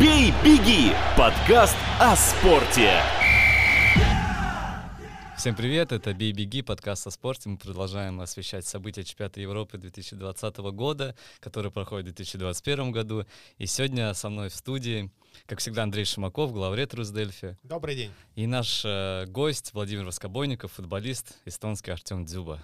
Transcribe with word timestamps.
«Бей, 0.00 0.32
беги»– 0.44 0.92
подкаст 1.16 1.76
о 2.00 2.16
спорте. 2.16 3.00
Всем 5.36 5.54
привет, 5.54 5.92
это 5.92 6.12
«Бей, 6.12 6.32
беги», 6.32 6.62
подкаст 6.62 7.06
о 7.06 7.10
спорте. 7.12 7.48
Мы 7.48 7.58
продолжаем 7.58 8.20
освещать 8.20 8.66
события 8.66 9.04
чемпионата 9.04 9.40
Европы 9.40 9.78
2020 9.78 10.56
года, 10.72 11.14
который 11.38 11.70
проходит 11.70 12.06
в 12.06 12.14
2021 12.16 12.90
году. 12.90 13.24
И 13.58 13.66
сегодня 13.66 14.12
со 14.14 14.30
мной 14.30 14.48
в 14.48 14.54
студии, 14.56 15.12
как 15.46 15.60
всегда, 15.60 15.84
Андрей 15.84 16.06
Шимаков, 16.06 16.52
главред 16.52 16.92
Русдельфи. 16.94 17.56
Добрый 17.62 17.94
день. 17.94 18.10
И 18.34 18.46
наш 18.46 18.82
э, 18.84 19.26
гость 19.28 19.74
Владимир 19.74 20.06
Воскобойников, 20.06 20.72
футболист, 20.72 21.38
эстонский 21.44 21.92
Артем 21.92 22.24
Дзюба. 22.24 22.60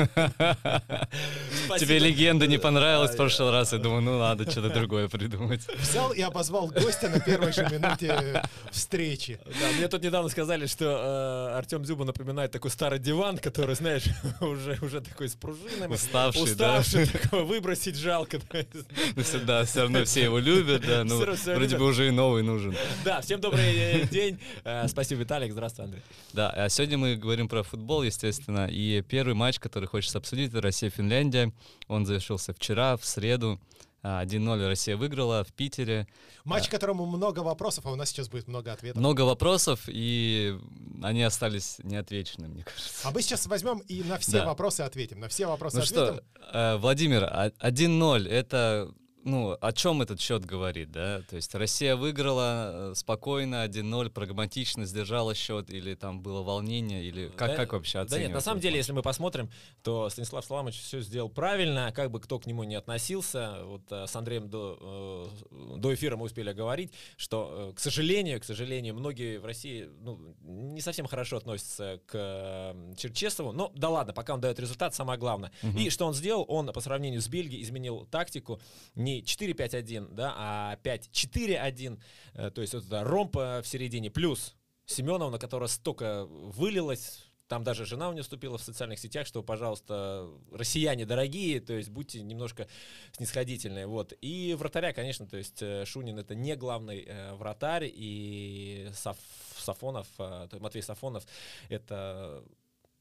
Тебе 1.78 1.98
легенда 1.98 2.46
не 2.46 2.58
понравилась 2.58 3.12
в 3.12 3.16
прошлый 3.16 3.50
раз. 3.50 3.72
Я 3.72 3.78
думаю, 3.78 4.02
ну 4.02 4.18
надо 4.18 4.50
что-то 4.50 4.70
другое 4.70 5.08
придумать. 5.08 5.62
Взял 5.78 6.12
и 6.12 6.20
обозвал 6.20 6.68
гостя 6.68 7.08
на 7.08 7.20
первой 7.20 7.52
же 7.52 7.66
минуте 7.70 8.42
встречи. 8.70 9.38
Да, 9.44 9.72
мне 9.76 9.88
тут 9.88 10.02
недавно 10.02 10.28
сказали, 10.28 10.66
что 10.66 11.50
э, 11.52 11.58
Артем 11.58 11.84
Зюба 11.84 12.04
напоминает 12.04 12.50
такой 12.50 12.70
старый 12.70 12.98
диван, 12.98 13.38
который, 13.38 13.74
знаешь, 13.74 14.04
уже, 14.40 14.78
уже 14.82 15.00
такой 15.00 15.28
с 15.28 15.34
пружинами. 15.34 15.92
Уставший, 15.92 16.42
уставший 16.42 17.06
да? 17.06 17.18
такой, 17.18 17.44
выбросить 17.44 17.96
жалко. 17.96 18.38
Ну, 18.52 19.22
да, 19.44 19.64
все 19.64 19.82
равно 19.82 20.04
все 20.04 20.24
его 20.24 20.38
любят, 20.38 20.82
да, 20.86 21.04
ну, 21.04 21.18
вроде 21.18 21.76
бы 21.76 21.84
уже 21.84 22.08
и 22.08 22.10
новый 22.10 22.42
нужен. 22.42 22.74
Да, 23.04 23.20
всем 23.20 23.40
добрый 23.40 23.76
э, 23.76 24.06
день. 24.06 24.38
Э, 24.64 24.88
спасибо, 24.88 25.20
Виталик, 25.20 25.52
здравствуй, 25.52 25.86
Андрей. 25.86 26.02
Да, 26.32 26.50
а 26.50 26.68
сегодня 26.68 26.98
мы 26.98 27.16
говорим 27.16 27.48
про 27.48 27.62
футбол, 27.62 28.02
естественно, 28.02 28.66
и 28.70 29.02
первый 29.02 29.34
матч, 29.34 29.58
который 29.58 29.86
хочется 29.90 30.18
обсудить, 30.18 30.50
это 30.50 30.60
Россия-Финляндия. 30.60 31.52
Он 31.88 32.06
завершился 32.06 32.52
вчера, 32.54 32.96
в 32.96 33.04
среду. 33.04 33.60
1-0 34.02 34.66
Россия 34.66 34.96
выиграла 34.96 35.44
в 35.44 35.52
Питере. 35.52 36.06
Матч, 36.44 36.68
к 36.68 36.70
которому 36.70 37.04
много 37.04 37.40
вопросов, 37.40 37.84
а 37.86 37.90
у 37.90 37.96
нас 37.96 38.08
сейчас 38.08 38.30
будет 38.30 38.48
много 38.48 38.72
ответов. 38.72 38.98
Много 38.98 39.22
вопросов, 39.22 39.82
и 39.88 40.58
они 41.02 41.22
остались 41.22 41.76
неотвечены, 41.82 42.48
мне 42.48 42.64
кажется. 42.64 43.06
А 43.06 43.10
мы 43.10 43.20
сейчас 43.20 43.46
возьмем 43.46 43.78
и 43.80 44.02
на 44.02 44.16
все 44.18 44.38
да. 44.38 44.46
вопросы 44.46 44.80
ответим. 44.80 45.20
На 45.20 45.28
все 45.28 45.46
вопросы 45.46 45.76
ну 45.76 45.82
ответим. 45.82 46.04
что, 46.04 46.24
э, 46.52 46.76
Владимир, 46.78 47.24
1-0— 47.24 48.28
это 48.30 48.90
ну, 49.24 49.56
о 49.60 49.72
чем 49.72 50.00
этот 50.02 50.20
счет 50.20 50.44
говорит, 50.44 50.90
да? 50.90 51.22
То 51.28 51.36
есть 51.36 51.54
Россия 51.54 51.96
выиграла 51.96 52.90
э, 52.90 52.94
спокойно, 52.94 53.66
1-0, 53.66 54.10
прагматично 54.10 54.86
сдержала 54.86 55.34
счет, 55.34 55.70
или 55.70 55.94
там 55.94 56.22
было 56.22 56.42
волнение, 56.42 57.04
или 57.04 57.28
как, 57.28 57.50
да, 57.50 57.56
как 57.56 57.72
вообще 57.74 57.98
оценивать? 57.98 58.10
Да 58.10 58.28
нет, 58.28 58.34
на 58.34 58.40
самом 58.40 58.60
деле, 58.60 58.78
если 58.78 58.92
мы 58.92 59.02
посмотрим, 59.02 59.50
то 59.82 60.08
Станислав 60.08 60.44
Соломович 60.44 60.80
все 60.80 61.00
сделал 61.00 61.28
правильно, 61.28 61.92
как 61.94 62.10
бы 62.10 62.20
кто 62.20 62.38
к 62.38 62.46
нему 62.46 62.64
не 62.64 62.76
относился. 62.76 63.58
Вот 63.64 63.82
э, 63.90 64.06
с 64.06 64.16
Андреем 64.16 64.48
до, 64.48 65.30
э, 65.50 65.76
до 65.76 65.94
эфира 65.94 66.16
мы 66.16 66.24
успели 66.24 66.52
говорить, 66.52 66.92
что, 67.16 67.72
к 67.76 67.80
сожалению, 67.80 68.40
к 68.40 68.44
сожалению, 68.44 68.94
многие 68.94 69.38
в 69.38 69.44
России 69.44 69.88
ну, 70.00 70.34
не 70.42 70.80
совсем 70.80 71.06
хорошо 71.06 71.36
относятся 71.36 72.00
к 72.06 72.74
Черчесову, 72.96 73.52
но 73.52 73.70
да 73.74 73.90
ладно, 73.90 74.14
пока 74.14 74.34
он 74.34 74.40
дает 74.40 74.58
результат, 74.58 74.94
самое 74.94 75.18
главное. 75.18 75.52
Угу. 75.62 75.78
И 75.78 75.90
что 75.90 76.06
он 76.06 76.14
сделал? 76.14 76.46
Он 76.48 76.72
по 76.72 76.80
сравнению 76.80 77.20
с 77.20 77.28
Бельгией 77.28 77.62
изменил 77.62 78.06
тактику, 78.10 78.60
не 78.94 79.09
не 79.14 79.22
4-5-1, 79.22 80.14
да, 80.14 80.34
а 80.36 80.76
5-4-1, 80.82 82.00
э, 82.34 82.50
то 82.50 82.60
есть 82.60 82.74
вот 82.74 82.86
это 82.86 83.04
ромб 83.04 83.34
в 83.36 83.64
середине, 83.64 84.10
плюс 84.10 84.56
Семеновна, 84.86 85.38
которая 85.38 85.68
столько 85.68 86.24
вылилась, 86.26 87.30
там 87.50 87.64
даже 87.64 87.84
жена 87.84 88.08
у 88.08 88.12
нее 88.12 88.22
вступила 88.22 88.58
в 88.58 88.62
социальных 88.62 89.00
сетях, 89.00 89.26
что, 89.26 89.42
пожалуйста, 89.42 90.30
россияне 90.52 91.04
дорогие, 91.04 91.60
то 91.60 91.72
есть 91.72 91.90
будьте 91.90 92.22
немножко 92.22 92.68
снисходительны. 93.10 93.88
Вот. 93.88 94.12
И 94.20 94.54
вратаря, 94.56 94.92
конечно, 94.92 95.26
то 95.26 95.36
есть 95.36 95.60
э, 95.60 95.84
Шунин 95.84 96.18
это 96.20 96.36
не 96.36 96.54
главный 96.54 97.04
э, 97.04 97.34
вратарь, 97.34 97.90
и 97.92 98.88
Саф, 98.94 99.16
Сафонов, 99.58 100.06
э, 100.18 100.46
Матвей 100.60 100.82
Сафонов 100.82 101.26
это 101.68 102.44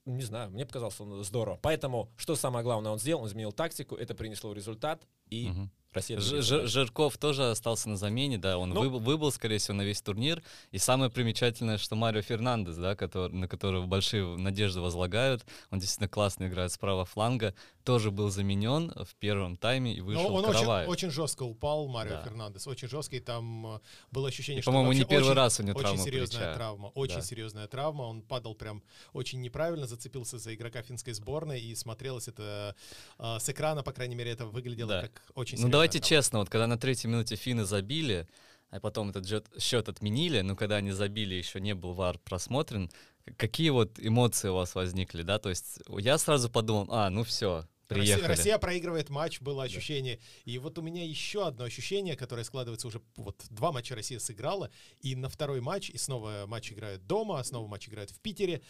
не 0.05 0.23
знаю, 0.23 0.49
мне 0.49 0.65
показалось 0.65 0.99
он 0.99 1.23
здорово. 1.23 1.59
Поэтому, 1.61 2.09
что 2.17 2.35
самое 2.35 2.63
главное 2.63 2.91
он 2.91 2.97
сделал, 2.97 3.21
он 3.21 3.27
изменил 3.27 3.51
тактику, 3.51 3.95
это 3.95 4.15
принесло 4.15 4.53
результат, 4.53 5.05
и 5.29 5.51
угу. 5.51 5.69
Россия 5.91 6.19
Ж, 6.19 6.41
Ж, 6.41 6.67
Жирков 6.67 7.17
тоже 7.17 7.49
остался 7.49 7.89
на 7.89 7.97
замене, 7.97 8.37
да, 8.37 8.57
он 8.57 8.69
ну, 8.69 8.81
выбыл, 8.81 8.99
выбыл, 8.99 9.31
скорее 9.31 9.57
всего, 9.57 9.75
на 9.75 9.81
весь 9.81 10.01
турнир. 10.01 10.43
И 10.71 10.77
самое 10.77 11.09
примечательное, 11.09 11.77
что 11.77 11.95
Марио 11.95 12.21
Фернандес, 12.21 12.75
да, 12.75 12.95
который, 12.95 13.33
на 13.33 13.47
которого 13.47 13.87
большие 13.87 14.37
надежды 14.37 14.81
возлагают, 14.81 15.45
он 15.71 15.79
действительно 15.79 16.07
классно 16.07 16.47
играет 16.47 16.71
справа 16.71 17.05
фланга, 17.05 17.55
тоже 17.83 18.11
был 18.11 18.29
заменен 18.29 18.91
в 18.91 19.15
первом 19.15 19.57
тайме 19.57 19.91
и 19.93 20.01
вышел 20.01 20.21
Но 20.21 20.35
он 20.35 20.45
очень, 20.45 20.67
очень 20.67 21.09
жестко 21.09 21.41
упал, 21.41 21.87
Марио 21.87 22.17
да. 22.17 22.23
Фернандес, 22.23 22.67
очень 22.67 22.87
жестко, 22.87 23.15
и 23.15 23.19
там 23.19 23.65
э, 23.65 23.79
было 24.11 24.27
ощущение, 24.27 24.59
и, 24.59 24.61
что 24.61 24.71
По-моему, 24.71 24.93
не 24.93 25.05
первый 25.05 25.29
очень, 25.29 25.33
раз 25.33 25.59
у 25.59 25.63
него 25.63 25.79
травма 25.79 25.95
Очень 25.95 26.05
серьезная 26.05 26.43
плеча. 26.43 26.55
травма, 26.55 26.87
очень 26.93 27.15
да. 27.15 27.21
серьезная 27.21 27.67
травма, 27.67 28.03
он 28.03 28.21
падал 28.21 28.53
прям 28.53 28.83
очень 29.13 29.41
неправильно, 29.41 29.87
зацепился 29.87 30.37
за 30.37 30.53
игрока 30.53 30.83
финской 30.83 31.13
сборной, 31.13 31.61
и 31.61 31.73
смотрелось 31.73 32.27
это 32.27 32.75
э, 33.17 33.37
с 33.39 33.49
экрана, 33.49 33.81
по 33.81 33.91
крайней 33.91 34.15
мере, 34.15 34.31
это 34.31 34.45
выглядело 34.45 34.89
да. 34.89 35.01
как 35.01 35.23
очень 35.33 35.59
Ну 35.59 35.78
давайте 35.79 36.01
честно, 36.01 36.39
вот 36.39 36.49
когда 36.49 36.67
на 36.67 36.77
третьей 36.77 37.09
минуте 37.09 37.37
финны 37.37 37.63
забили, 37.63 38.27
а 38.69 38.81
потом 38.81 39.11
этот 39.11 39.25
счет 39.61 39.87
отменили, 39.87 40.41
но 40.41 40.57
когда 40.57 40.75
они 40.75 40.91
забили, 40.91 41.35
еще 41.35 41.61
не 41.61 41.73
был 41.73 41.93
вар 41.93 42.19
просмотрен, 42.19 42.91
какие 43.37 43.69
вот 43.69 43.97
эмоции 43.97 44.49
у 44.49 44.55
вас 44.55 44.75
возникли, 44.75 45.21
да? 45.21 45.39
То 45.39 45.47
есть 45.47 45.79
я 45.87 46.17
сразу 46.17 46.49
подумал, 46.49 46.87
а, 46.89 47.09
ну 47.09 47.23
все, 47.23 47.63
Приехали. 47.87 48.21
Россия, 48.21 48.27
Россия 48.27 48.57
проигрывает 48.59 49.09
матч, 49.09 49.41
было 49.41 49.63
ощущение. 49.63 50.17
Да. 50.17 50.51
И 50.51 50.57
вот 50.59 50.77
у 50.77 50.83
меня 50.83 51.03
еще 51.03 51.47
одно 51.47 51.65
ощущение, 51.65 52.15
которое 52.15 52.43
складывается 52.43 52.87
уже, 52.87 53.01
вот 53.15 53.43
два 53.49 53.71
матча 53.71 53.95
Россия 53.95 54.19
сыграла, 54.19 54.69
и 55.01 55.15
на 55.15 55.27
второй 55.27 55.59
матч, 55.59 55.89
и 55.89 55.97
снова 55.97 56.43
матч 56.45 56.71
играют 56.71 57.07
дома, 57.07 57.41
снова 57.43 57.67
матч 57.67 57.89
играют 57.89 58.11
в 58.11 58.19
Питере. 58.19 58.61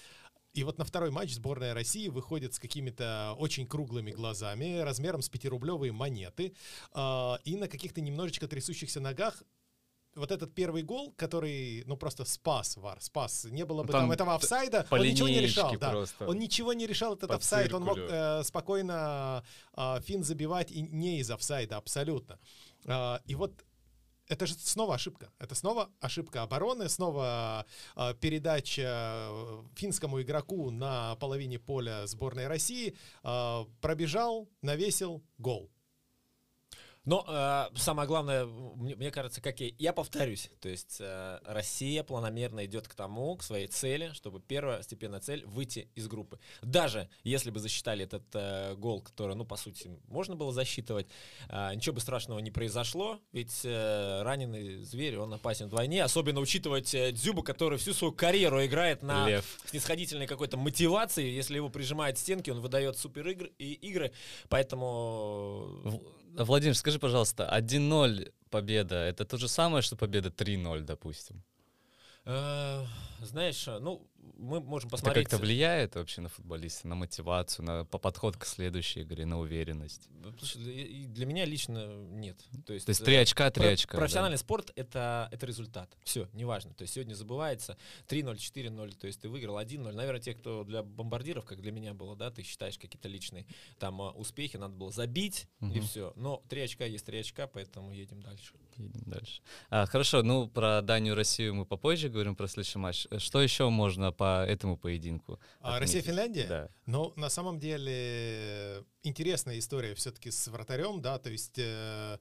И 0.54 0.64
вот 0.64 0.78
на 0.78 0.86
второй 0.86 1.12
матч 1.12 1.34
сборная 1.34 1.74
России 1.74 2.08
выходит 2.08 2.54
с 2.54 2.60
какими-то 2.60 3.36
очень 3.38 3.68
круглыми 3.68 4.12
глазами, 4.12 4.80
размером 4.80 5.22
с 5.22 5.30
пятирублевые 5.30 5.92
монеты, 5.92 6.54
э, 6.94 7.34
и 7.44 7.56
на 7.56 7.68
каких-то 7.68 8.02
немножечко 8.02 8.48
трясущихся 8.48 9.00
ногах 9.00 9.44
вот 10.16 10.32
этот 10.32 10.54
первый 10.54 10.84
гол, 10.84 11.14
который, 11.16 11.84
ну, 11.86 11.96
просто 11.96 12.26
спас 12.26 12.78
Вар, 12.78 13.00
спас. 13.02 13.46
Не 13.46 13.66
было 13.66 13.84
бы 13.84 13.92
там, 13.92 14.02
там 14.02 14.12
этого 14.12 14.36
офсайда, 14.36 14.86
он 14.90 15.02
ничего 15.02 15.30
не 15.30 15.40
решал. 15.40 15.78
Да. 15.78 16.06
Он 16.20 16.38
ничего 16.38 16.74
не 16.74 16.88
решал, 16.88 17.16
этот 17.16 17.32
офсайд. 17.32 17.74
Он 17.74 17.84
мог 17.84 17.98
э, 17.98 18.44
спокойно 18.44 19.44
э, 19.76 20.02
фин 20.02 20.24
забивать 20.24 20.72
и 20.72 20.82
не 20.82 21.20
из 21.20 21.30
офсайда, 21.30 21.78
абсолютно. 21.78 22.40
Э, 22.86 23.20
и 23.26 23.36
вот 23.36 23.64
это 24.30 24.46
же 24.46 24.54
снова 24.54 24.96
ошибка. 24.96 25.32
Это 25.40 25.56
снова 25.56 25.90
ошибка 26.00 26.44
обороны, 26.44 26.88
снова 26.88 27.66
э, 27.96 28.14
передача 28.22 29.30
финскому 29.76 30.22
игроку 30.22 30.70
на 30.70 31.16
половине 31.16 31.60
поля 31.60 32.08
сборной 32.08 32.48
России. 32.48 32.96
Э, 33.24 33.66
пробежал, 33.82 34.48
навесил, 34.62 35.24
гол. 35.40 35.70
Но 37.06 37.26
э, 37.28 37.78
самое 37.78 38.08
главное, 38.08 38.46
мне, 38.46 38.96
мне 38.96 39.12
кажется, 39.12 39.42
как 39.42 39.60
я, 39.62 39.72
я 39.78 39.94
повторюсь, 39.94 40.50
то 40.60 40.70
есть 40.70 40.98
э, 41.00 41.40
Россия 41.46 42.04
планомерно 42.04 42.66
идет 42.66 42.88
к 42.88 42.94
тому, 42.94 43.38
к 43.38 43.44
своей 43.44 43.68
цели, 43.68 44.12
чтобы 44.14 44.40
первая 44.40 44.82
степенная 44.84 45.20
цель 45.20 45.46
выйти 45.46 45.90
из 45.96 46.08
группы. 46.08 46.40
Даже 46.62 47.10
если 47.24 47.52
бы 47.52 47.60
засчитали 47.60 48.04
этот 48.04 48.24
э, 48.34 48.76
гол, 48.76 49.02
который, 49.02 49.36
ну, 49.36 49.46
по 49.46 49.56
сути, 49.56 49.90
можно 50.08 50.36
было 50.36 50.52
засчитывать, 50.52 51.08
э, 51.48 51.74
ничего 51.74 51.96
бы 51.96 52.02
страшного 52.02 52.40
не 52.40 52.52
произошло, 52.52 53.20
ведь 53.32 53.62
э, 53.64 54.22
раненый 54.22 54.84
зверь, 54.84 55.18
он 55.18 55.34
опасен 55.34 55.68
вдвойне, 55.68 56.04
особенно 56.04 56.42
учитывать 56.42 56.94
э, 56.94 57.12
Дзюбу, 57.12 57.44
который 57.44 57.78
всю 57.80 57.94
свою 57.94 58.14
карьеру 58.14 58.64
играет 58.66 59.04
на 59.04 59.28
Лев. 59.28 59.60
снисходительной 59.66 60.28
какой-то 60.28 60.58
мотивации, 60.58 61.26
если 61.26 61.56
его 61.56 61.70
прижимает 61.70 62.18
стенки, 62.18 62.50
он 62.50 62.60
выдает 62.60 62.98
супер 62.98 63.28
игры, 63.30 63.52
и 63.58 63.74
игры, 63.74 64.12
поэтому... 64.50 66.04
Владимир, 66.46 66.76
скажи, 66.76 67.00
пожалуйста, 67.00 67.50
1-0 67.52 68.32
победа, 68.50 68.96
это 68.96 69.26
то 69.26 69.38
же 69.38 69.48
самое, 69.48 69.82
что 69.82 69.96
победа 69.96 70.30
3-0, 70.30 70.82
допустим? 70.82 71.44
Э, 72.26 72.86
знаешь, 73.22 73.68
ну, 73.68 74.08
мы 74.38 74.60
можем 74.62 74.90
посмотреть... 74.90 75.28
Это 75.28 75.32
как-то 75.32 75.46
влияет 75.46 75.96
вообще 75.96 76.22
на 76.22 76.30
футболиста, 76.30 76.88
на 76.88 76.96
мотивацию, 76.96 77.66
на 77.66 77.86
по 77.86 77.98
подход 77.98 78.38
к 78.38 78.46
следующей 78.46 79.04
игре, 79.04 79.26
на 79.26 79.40
уверенность? 79.40 80.10
Для 80.10 81.26
меня 81.26 81.46
лично 81.46 81.86
нет. 82.10 82.38
То 82.66 82.74
есть, 82.74 82.86
То 82.86 82.92
есть 82.92 83.04
3 83.04 83.16
э, 83.16 83.22
очка, 83.22 83.50
3 83.50 83.66
очка. 83.68 83.98
Профессиональный 83.98 84.38
да. 84.38 84.42
спорт 84.42 84.72
это,— 84.76 85.28
это 85.32 85.46
результат. 85.46 85.90
Все, 86.04 86.28
неважно. 86.34 86.74
То 86.74 86.84
есть 86.84 86.94
сегодня 86.94 87.14
забывается 87.14 87.78
3-0, 88.08 88.36
4-0, 88.36 88.96
то 88.98 89.08
есть 89.08 89.22
ты 89.22 89.30
выиграл 89.30 89.60
1-0. 89.60 89.92
Наверное, 89.92 90.22
те, 90.22 90.34
кто 90.34 90.64
для 90.64 90.84
бомбардиров, 90.84 91.46
как 91.46 91.62
для 91.62 91.72
меня 91.72 91.94
было, 91.94 92.16
да, 92.16 92.32
ты 92.32 92.44
считаешь 92.44 92.78
какие-то 92.78 93.08
личные 93.08 93.46
там 93.80 94.02
э, 94.02 94.10
успехи, 94.12 94.58
надо 94.58 94.76
было 94.76 94.92
забить, 94.92 95.48
угу. 95.62 95.74
и 95.74 95.80
все. 95.80 96.14
Но 96.16 96.44
3 96.50 96.62
очка 96.62 96.86
есть 96.86 97.06
3 97.06 97.20
очка, 97.20 97.48
поэтому 97.48 97.92
едем 97.92 98.22
дальше. 98.22 98.54
Едем 98.78 99.04
дальше. 99.06 99.42
А, 99.70 99.86
хорошо, 99.86 100.24
ну 100.24 100.48
про 100.48 100.82
Данию 100.82 101.16
Россию 101.16 101.56
мы 101.56 101.66
попозже 101.66 102.10
говорим, 102.10 102.36
про 102.36 102.48
следующий 102.48 102.80
матч. 102.80 103.08
Что 103.18 103.42
еще 103.42 103.70
можно 103.70 104.12
по 104.20 104.46
этому 104.46 104.76
поединку. 104.76 105.40
А 105.62 105.80
Россия-Финляндия? 105.80 106.46
Да. 106.48 106.70
Ну, 106.86 107.14
на 107.16 107.30
самом 107.30 107.58
деле, 107.58 108.84
интересная 109.02 109.58
история 109.58 109.96
все-таки 109.96 110.30
с 110.30 110.48
вратарем, 110.50 111.02
да, 111.02 111.18
то 111.20 111.30
есть... 111.30 111.58
Э, 111.58 112.18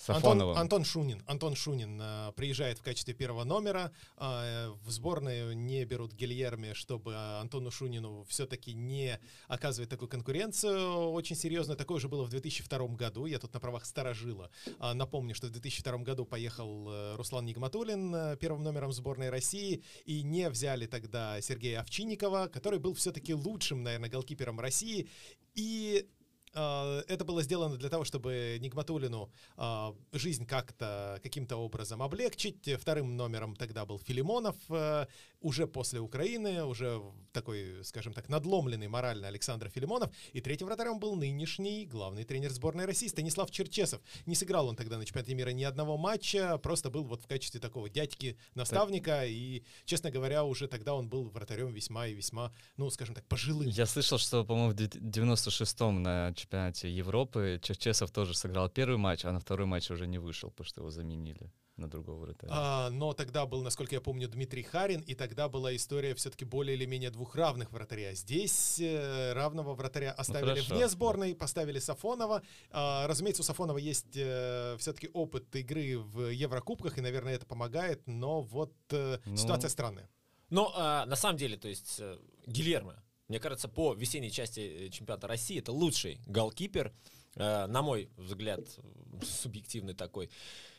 Сафоновым. 0.00 0.56
Антон, 0.56 0.62
Антон 0.62 0.84
Шунин. 0.84 1.22
Антон 1.26 1.54
Шунин 1.54 2.00
э, 2.00 2.32
приезжает 2.34 2.78
в 2.78 2.82
качестве 2.82 3.12
первого 3.12 3.44
номера. 3.44 3.92
Э, 4.16 4.70
в 4.82 4.90
сборную 4.90 5.54
не 5.54 5.84
берут 5.84 6.14
Гильерми, 6.14 6.72
чтобы 6.72 7.14
Антону 7.14 7.70
Шунину 7.70 8.24
все-таки 8.24 8.72
не 8.72 9.20
оказывать 9.46 9.90
такую 9.90 10.08
конкуренцию 10.08 11.10
очень 11.10 11.36
серьезно. 11.36 11.76
Такое 11.76 12.00
же 12.00 12.08
было 12.08 12.24
в 12.24 12.30
2002 12.30 12.78
году. 12.96 13.26
Я 13.26 13.38
тут 13.38 13.52
на 13.52 13.60
правах 13.60 13.84
старожила. 13.84 14.50
Э, 14.78 14.94
напомню, 14.94 15.34
что 15.34 15.48
в 15.48 15.50
2002 15.50 15.98
году 15.98 16.24
поехал 16.24 16.88
э, 16.90 17.16
Руслан 17.16 17.44
Нигматулин 17.44 18.14
э, 18.14 18.36
первым 18.38 18.62
номером 18.62 18.92
сборной 18.92 19.28
России. 19.28 19.82
И 20.06 20.22
не 20.22 20.48
взяли 20.48 20.86
тогда 20.86 21.38
Сергея 21.42 21.80
Овчинникова, 21.80 22.46
который 22.46 22.78
был 22.78 22.94
все-таки 22.94 23.34
лучшим, 23.34 23.82
наверное, 23.82 24.08
голкипером 24.08 24.60
России. 24.60 25.10
И 25.54 26.08
это 26.52 27.24
было 27.24 27.42
сделано 27.42 27.76
для 27.76 27.88
того, 27.88 28.04
чтобы 28.04 28.58
Нигматулину 28.60 29.30
а, 29.56 29.94
жизнь 30.12 30.46
как-то, 30.46 31.20
каким-то 31.22 31.56
образом 31.56 32.02
облегчить. 32.02 32.68
Вторым 32.80 33.16
номером 33.16 33.54
тогда 33.54 33.86
был 33.86 33.98
Филимонов, 33.98 34.56
э, 34.68 35.06
уже 35.40 35.66
после 35.66 36.00
Украины, 36.00 36.64
уже 36.64 37.00
такой, 37.32 37.84
скажем 37.84 38.12
так, 38.12 38.28
надломленный 38.28 38.88
морально 38.88 39.28
Александр 39.28 39.70
Филимонов. 39.70 40.10
И 40.32 40.40
третьим 40.40 40.66
вратарем 40.66 40.98
был 40.98 41.14
нынешний 41.14 41.86
главный 41.86 42.24
тренер 42.24 42.50
сборной 42.50 42.84
России 42.84 43.06
Станислав 43.06 43.50
Черчесов. 43.50 44.00
Не 44.26 44.34
сыграл 44.34 44.68
он 44.68 44.76
тогда 44.76 44.98
на 44.98 45.04
чемпионате 45.04 45.34
мира 45.34 45.50
ни 45.50 45.64
одного 45.64 45.96
матча, 45.96 46.58
просто 46.58 46.90
был 46.90 47.04
вот 47.04 47.22
в 47.22 47.26
качестве 47.26 47.60
такого 47.60 47.88
дядьки-наставника. 47.88 49.24
И, 49.26 49.62
честно 49.84 50.10
говоря, 50.10 50.44
уже 50.44 50.66
тогда 50.68 50.94
он 50.94 51.08
был 51.08 51.28
вратарем 51.28 51.72
весьма 51.72 52.08
и 52.08 52.14
весьма, 52.14 52.52
ну, 52.76 52.90
скажем 52.90 53.14
так, 53.14 53.24
пожилым. 53.26 53.68
Я 53.68 53.86
слышал, 53.86 54.18
что, 54.18 54.44
по-моему, 54.44 54.72
в 54.72 54.76
96-м 54.76 56.02
на 56.02 56.34
чемпионате 56.40 56.90
Европы 56.90 57.60
Черчесов 57.62 58.10
тоже 58.10 58.34
сыграл 58.34 58.68
первый 58.68 58.96
матч, 58.96 59.24
а 59.24 59.32
на 59.32 59.40
второй 59.40 59.66
матч 59.66 59.90
уже 59.90 60.06
не 60.06 60.18
вышел, 60.18 60.50
потому 60.50 60.66
что 60.66 60.80
его 60.80 60.90
заменили 60.90 61.52
на 61.80 61.88
другого 61.88 62.20
вратаря. 62.20 62.52
А, 62.54 62.90
но 62.90 63.12
тогда 63.12 63.46
был, 63.46 63.62
насколько 63.62 63.94
я 63.94 64.00
помню, 64.00 64.28
Дмитрий 64.28 64.62
Харин, 64.62 65.00
и 65.00 65.14
тогда 65.14 65.48
была 65.48 65.74
история 65.74 66.14
все-таки 66.14 66.44
более 66.44 66.76
или 66.76 66.84
менее 66.84 67.10
двух 67.10 67.34
равных 67.34 67.72
вратаря. 67.72 68.14
Здесь 68.14 68.78
э, 68.80 69.32
равного 69.32 69.74
вратаря 69.74 70.12
оставили 70.12 70.60
Ну, 70.68 70.76
вне 70.76 70.88
сборной, 70.88 71.34
поставили 71.34 71.78
Сафонова. 71.78 72.42
А, 72.70 73.06
разумеется, 73.06 73.42
у 73.42 73.44
Сафонова 73.44 73.78
есть 73.78 74.16
э, 74.16 74.76
все-таки 74.78 75.08
опыт 75.12 75.54
игры 75.56 75.98
в 75.98 76.28
Еврокубках, 76.28 76.98
и, 76.98 77.00
наверное, 77.00 77.34
это 77.34 77.46
помогает, 77.46 78.06
но 78.06 78.42
вот 78.42 78.74
э, 78.90 79.18
Ну, 79.24 79.36
ситуация 79.36 79.70
странная. 79.70 80.08
Но 80.50 80.72
а, 80.76 81.06
на 81.06 81.16
самом 81.16 81.38
деле, 81.38 81.56
то 81.56 81.68
есть 81.68 81.96
э, 82.00 82.18
Гильермо, 82.46 83.02
мне 83.30 83.38
кажется, 83.38 83.68
по 83.68 83.94
весенней 83.94 84.30
части 84.30 84.60
э, 84.60 84.88
чемпионата 84.88 85.28
России 85.28 85.60
это 85.60 85.70
лучший 85.70 86.18
голкипер, 86.26 86.92
э, 87.36 87.66
на 87.66 87.80
мой 87.80 88.10
взгляд, 88.16 88.60
субъективный 89.22 89.94
такой. 89.94 90.30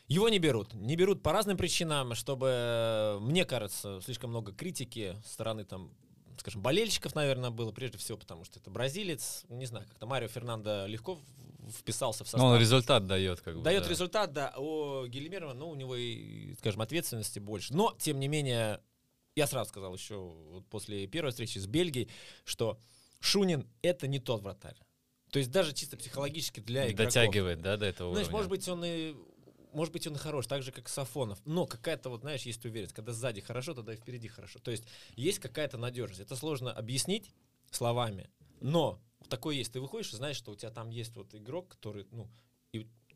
Его 0.06 0.28
не 0.28 0.38
берут. 0.38 0.74
Не 0.74 0.94
берут 0.94 1.22
по 1.22 1.32
разным 1.32 1.56
причинам, 1.56 2.14
чтобы, 2.14 2.48
э, 2.50 3.18
мне 3.22 3.46
кажется, 3.46 4.02
слишком 4.02 4.28
много 4.30 4.52
критики 4.52 5.16
со 5.24 5.32
стороны 5.32 5.64
там 5.64 5.90
скажем, 6.38 6.60
болельщиков, 6.60 7.14
наверное, 7.14 7.50
было 7.50 7.72
прежде 7.72 7.98
всего, 7.98 8.18
потому 8.18 8.44
что 8.44 8.58
это 8.58 8.70
бразилец, 8.70 9.44
не 9.48 9.66
знаю, 9.66 9.86
как-то 9.86 10.06
Марио 10.06 10.28
Фернандо 10.28 10.86
легко 10.86 11.20
вписался 11.70 12.24
в 12.24 12.26
состав. 12.26 12.40
Ну, 12.40 12.46
он 12.48 12.60
результат 12.60 13.06
дает, 13.06 13.40
как 13.40 13.56
бы. 13.56 13.62
Дает 13.62 13.84
да. 13.84 13.88
результат, 13.88 14.32
да. 14.32 14.52
У 14.58 15.06
Гильмерова, 15.06 15.52
ну, 15.52 15.70
у 15.70 15.74
него 15.74 15.94
и, 15.94 16.54
скажем, 16.58 16.80
ответственности 16.80 17.38
больше. 17.38 17.72
Но, 17.74 17.94
тем 17.98 18.18
не 18.18 18.28
менее, 18.28 18.80
я 19.34 19.46
сразу 19.46 19.68
сказал 19.68 19.94
еще 19.94 20.16
вот 20.16 20.66
после 20.68 21.06
первой 21.06 21.30
встречи 21.30 21.58
с 21.58 21.66
Бельгией, 21.66 22.08
что 22.44 22.78
Шунин— 23.20 23.66
это 23.82 24.06
не 24.08 24.18
тот 24.18 24.42
вратарь. 24.42 24.76
То 25.30 25.38
есть 25.38 25.50
даже 25.50 25.72
чисто 25.72 25.96
психологически 25.96 26.60
для 26.60 26.90
игроков. 26.90 27.14
Дотягивает, 27.14 27.62
да, 27.62 27.76
до 27.76 27.86
этого 27.86 28.12
Знаешь, 28.12 28.28
уровня. 28.28 28.36
может 28.36 28.50
быть, 28.50 28.68
он 28.68 28.84
и 28.84 29.14
может 29.72 29.92
быть, 29.92 30.06
он 30.06 30.16
хорош, 30.16 30.46
так 30.46 30.62
же, 30.62 30.70
как 30.70 30.88
Сафонов. 30.88 31.40
Но 31.46 31.66
какая-то, 31.66 32.10
вот, 32.10 32.20
знаешь, 32.20 32.42
есть 32.42 32.62
уверенность. 32.64 32.94
Когда 32.94 33.12
сзади 33.12 33.40
хорошо, 33.40 33.72
тогда 33.72 33.94
и 33.94 33.96
впереди 33.96 34.28
хорошо. 34.28 34.58
То 34.58 34.70
есть 34.70 34.84
есть 35.16 35.38
какая-то 35.38 35.78
надежность. 35.78 36.20
Это 36.20 36.36
сложно 36.36 36.70
объяснить 36.70 37.30
словами, 37.70 38.28
но 38.60 39.00
такое 39.28 39.56
есть. 39.56 39.72
Ты 39.72 39.80
выходишь 39.80 40.12
и 40.12 40.16
знаешь, 40.16 40.36
что 40.36 40.52
у 40.52 40.56
тебя 40.56 40.70
там 40.70 40.90
есть 40.90 41.16
вот 41.16 41.34
игрок, 41.34 41.68
который, 41.68 42.06
ну, 42.10 42.28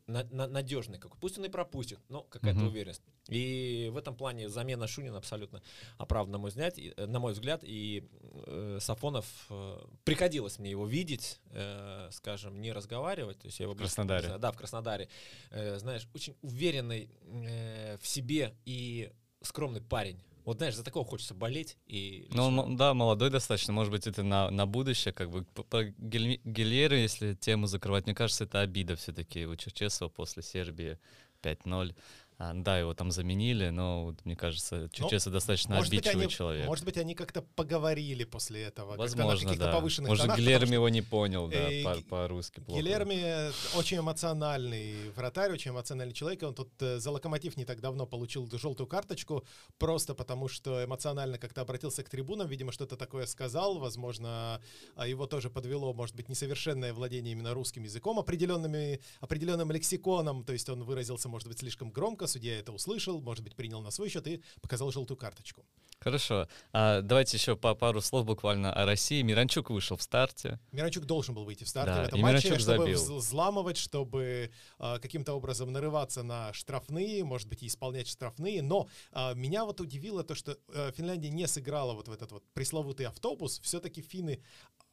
и 0.07 0.13
надежный 0.31 0.97
какой. 0.99 1.19
Пусть 1.19 1.37
он 1.37 1.45
и 1.45 1.49
пропустит, 1.49 1.99
но 2.09 2.23
какая-то 2.23 2.59
Мгм. 2.59 2.67
уверенность. 2.67 3.01
И 3.27 3.89
в 3.91 3.97
этом 3.97 4.15
плане 4.15 4.49
замена 4.49 4.87
Шунина 4.87 5.17
абсолютно 5.17 5.61
оправдана, 5.97 6.37
на 6.37 6.41
мой 6.41 6.49
взгляд. 6.49 6.77
И, 6.77 6.93
э, 6.95 7.05
на 7.05 7.19
мой 7.19 7.33
взгляд. 7.33 7.61
И 7.63 8.07
э, 8.45 8.77
Сафонов, 8.81 9.25
э, 9.49 9.79
приходилось 10.05 10.59
мне 10.59 10.71
его 10.71 10.87
видеть, 10.87 11.39
э, 11.51 12.09
скажем, 12.11 12.61
не 12.61 12.71
разговаривать. 12.71 13.39
То 13.39 13.47
есть 13.47 13.59
я 13.59 13.65
его 13.65 13.73
В 13.73 13.77
Краснодаре. 13.77 14.37
Да, 14.37 14.51
в 14.51 14.57
Краснодаре. 14.57 15.09
Э, 15.51 15.77
знаешь, 15.77 16.07
очень 16.13 16.35
уверенный 16.41 17.09
э, 17.23 17.97
в 17.99 18.07
себе 18.07 18.55
и 18.65 19.11
скромный 19.41 19.81
парень. 19.81 20.19
Вот 20.47 20.59
знаешь, 20.59 20.75
за 20.75 20.83
такого 20.85 21.03
хочется 21.03 21.33
болеть. 21.33 21.75
И 21.87 22.25
Ну, 22.31 22.47
м- 22.47 22.77
да, 22.77 22.93
молодой 22.93 23.29
достаточно. 23.29 23.73
Может 23.73 23.91
быть, 23.91 24.07
это 24.07 24.23
на, 24.23 24.49
на 24.49 24.65
будущее. 24.65 25.13
Как 25.13 25.29
бы 25.29 25.43
по, 25.43 25.83
Гильеру, 25.83 26.95
если 26.95 27.33
тему 27.33 27.67
закрывать, 27.67 28.05
мне 28.05 28.15
кажется, 28.15 28.45
это 28.45 28.61
обида 28.61 28.95
все-таки 28.95 29.45
у 29.45 29.57
Черчесова 29.57 30.07
после 30.07 30.41
Сербии 30.43 30.99
5-0. 31.43 31.93
А, 32.39 32.53
да, 32.53 32.77
его 32.77 32.93
там 32.93 33.09
заменили, 33.09 33.69
но 33.69 34.05
вот, 34.05 34.23
мне 34.23 34.35
кажется, 34.35 34.89
Черчесов 34.93 35.33
достаточно 35.33 35.75
Может 35.75 35.89
быть, 35.89 36.05
обидчивый 36.05 36.25
они, 36.25 36.33
человек. 36.33 36.67
может 36.67 36.85
быть, 36.85 36.97
они 36.97 37.15
как-то 37.15 37.41
поговорили 37.41 38.25
после 38.25 38.61
этого. 38.61 38.95
Возможно, 38.95 39.47
каких-то 39.47 39.65
да. 39.65 39.71
повышенных 39.71 40.09
Может, 40.09 40.25
тонах, 40.25 40.37
потому 40.37 40.65
что 40.65 40.73
его 40.75 40.89
не 40.89 41.01
понял, 41.01 41.47
да, 41.47 41.71
э, 41.71 41.83
по- 41.83 42.01
по-русски 42.07 42.59
плохо. 42.59 42.79
Гилерми 42.79 43.49
очень 43.75 43.97
эмоциональный 43.97 45.09
вратарь, 45.15 45.51
очень 45.51 45.71
эмоциональный 45.71 46.13
человек. 46.13 46.43
Он 46.43 46.53
тут 46.53 46.69
э, 46.79 46.99
за 46.99 47.09
локомотив 47.09 47.57
не 47.57 47.65
так 47.65 47.81
давно 47.81 48.05
получил 48.05 48.47
желтую 48.51 48.85
карточку, 48.85 49.43
просто 49.79 50.13
потому 50.13 50.47
что 50.47 50.85
эмоционально 50.85 51.39
как-то 51.39 51.61
обратился 51.61 52.03
к 52.03 52.09
трибунам, 52.09 52.47
видимо, 52.47 52.71
что-то 52.71 52.97
такое 52.97 53.25
сказал. 53.25 53.79
Возможно, 53.79 54.61
а 54.95 55.07
его 55.07 55.25
тоже 55.25 55.49
подвело, 55.49 55.91
может 55.91 56.15
быть, 56.15 56.29
несовершенное 56.29 56.93
владение 56.93 57.31
именно 57.31 57.55
русским 57.55 57.81
языком, 57.81 58.19
определенными, 58.19 58.99
определенным 59.21 59.71
лексиконом. 59.71 60.43
То 60.43 60.53
есть 60.53 60.69
он 60.69 60.83
выразился, 60.83 61.29
может 61.29 61.47
быть, 61.47 61.57
слишком 61.57 61.89
громко, 61.89 62.26
судья 62.27 62.59
это 62.59 62.71
услышал, 62.71 63.21
может 63.21 63.43
быть, 63.43 63.55
принял 63.55 63.81
на 63.81 63.91
свой 63.91 64.09
счет 64.09 64.27
и 64.27 64.43
показал 64.61 64.91
желтую 64.91 65.17
карточку. 65.17 65.65
Хорошо. 65.99 66.47
А, 66.73 67.01
давайте 67.01 67.37
еще 67.37 67.55
по 67.55 67.73
пару 67.73 68.01
слов 68.01 68.23
буквально 68.25 68.71
о 68.71 68.85
России. 68.85 69.23
Миранчук 69.23 69.71
вышел 69.71 69.97
в 69.97 70.03
старте. 70.03 70.59
Миранчук 70.71 71.05
должен 71.05 71.33
был 71.33 71.43
выйти 71.43 71.63
в 71.63 71.69
старте 71.69 71.91
Да, 71.91 72.03
в 72.03 72.07
этом 72.07 72.19
и 72.19 72.21
матче, 72.21 72.49
Миранчук 72.49 72.61
чтобы 72.61 72.77
забил. 72.93 72.99
вз- 72.99 73.17
взламывать, 73.17 73.77
чтобы 73.77 74.51
а, 74.77 74.99
каким-то 74.99 75.33
образом 75.33 75.71
нарываться 75.71 76.21
на 76.21 76.53
штрафные, 76.53 77.23
может 77.23 77.47
быть, 77.49 77.63
и 77.63 77.67
исполнять 77.67 78.07
штрафные. 78.07 78.61
Но 78.61 78.87
а, 79.11 79.33
меня 79.33 79.65
вот 79.65 79.81
удивило 79.81 80.23
то, 80.23 80.35
что 80.35 80.57
а, 80.69 80.91
Финляндия 80.91 81.29
не 81.29 81.47
сыграла 81.47 81.93
вот 81.93 82.07
в 82.07 82.11
этот 82.11 82.31
вот 82.31 82.43
пресловутый 82.53 83.07
автобус. 83.07 83.59
Все-таки 83.63 84.03
финны 84.03 84.43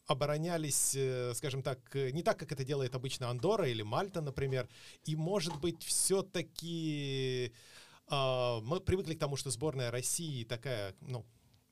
оборонялись, 0.07 0.95
э, 0.95 1.33
скажем 1.35 1.63
так, 1.63 1.79
э, 1.97 2.11
не 2.11 2.23
так, 2.23 2.39
как 2.39 2.53
это 2.53 2.65
делает 2.65 2.95
обычно 2.95 3.31
Андора 3.31 3.69
или 3.69 3.83
Мальта, 3.83 4.21
например. 4.21 4.69
И, 5.05 5.17
может 5.17 5.59
быть, 5.61 5.83
все-таки 5.83 7.53
а, 8.09 8.61
мы 8.61 8.81
привыкли 8.81 9.15
к 9.15 9.19
тому, 9.19 9.37
что 9.37 9.51
сборная 9.51 9.91
России 9.91 10.45
такая, 10.45 10.95
ну, 11.01 11.25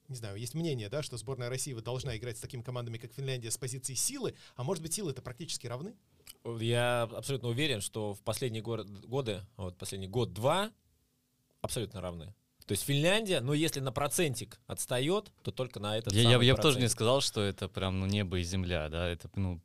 не 0.09 0.17
знаю, 0.17 0.37
есть 0.37 0.55
мнение, 0.55 0.89
да, 0.89 1.03
что 1.03 1.17
сборная 1.17 1.49
России 1.49 1.75
должна 1.75 2.17
играть 2.17 2.39
с 2.39 2.41
такими 2.41 2.62
командами, 2.62 2.99
как 2.99 3.12
Финляндия, 3.12 3.51
с 3.51 3.59
позиции 3.59 3.95
силы, 3.95 4.35
а 4.57 4.65
может 4.65 4.83
быть, 4.83 4.95
силы-то 4.95 5.23
практически 5.23 5.67
равны? 5.67 5.95
Я 6.59 7.03
абсолютно 7.03 7.49
уверен, 7.49 7.81
что 7.81 8.15
в 8.15 8.23
последние 8.23 8.62
годы, 8.62 9.43
вот 9.57 9.79
последний 9.79 10.09
год-два, 10.09 10.73
абсолютно 11.61 12.01
равны. 12.01 12.35
То 12.66 12.73
есть 12.73 12.85
Финляндия, 12.85 13.40
но 13.40 13.54
если 13.54 13.81
на 13.81 13.92
процентик 13.92 14.59
отстает, 14.66 15.33
то 15.42 15.50
только 15.50 15.81
на 15.81 15.99
этот 15.99 16.12
Я, 16.12 16.23
я, 16.23 16.42
я 16.42 16.54
бы 16.54 16.62
тоже 16.62 16.78
не 16.78 16.88
сказал, 16.88 17.21
что 17.21 17.40
это 17.40 17.69
прям 17.69 18.00
ну, 18.00 18.07
небо 18.07 18.38
и 18.38 18.42
земля, 18.42 18.88
да, 18.88 19.09
это 19.09 19.28
ну, 19.35 19.61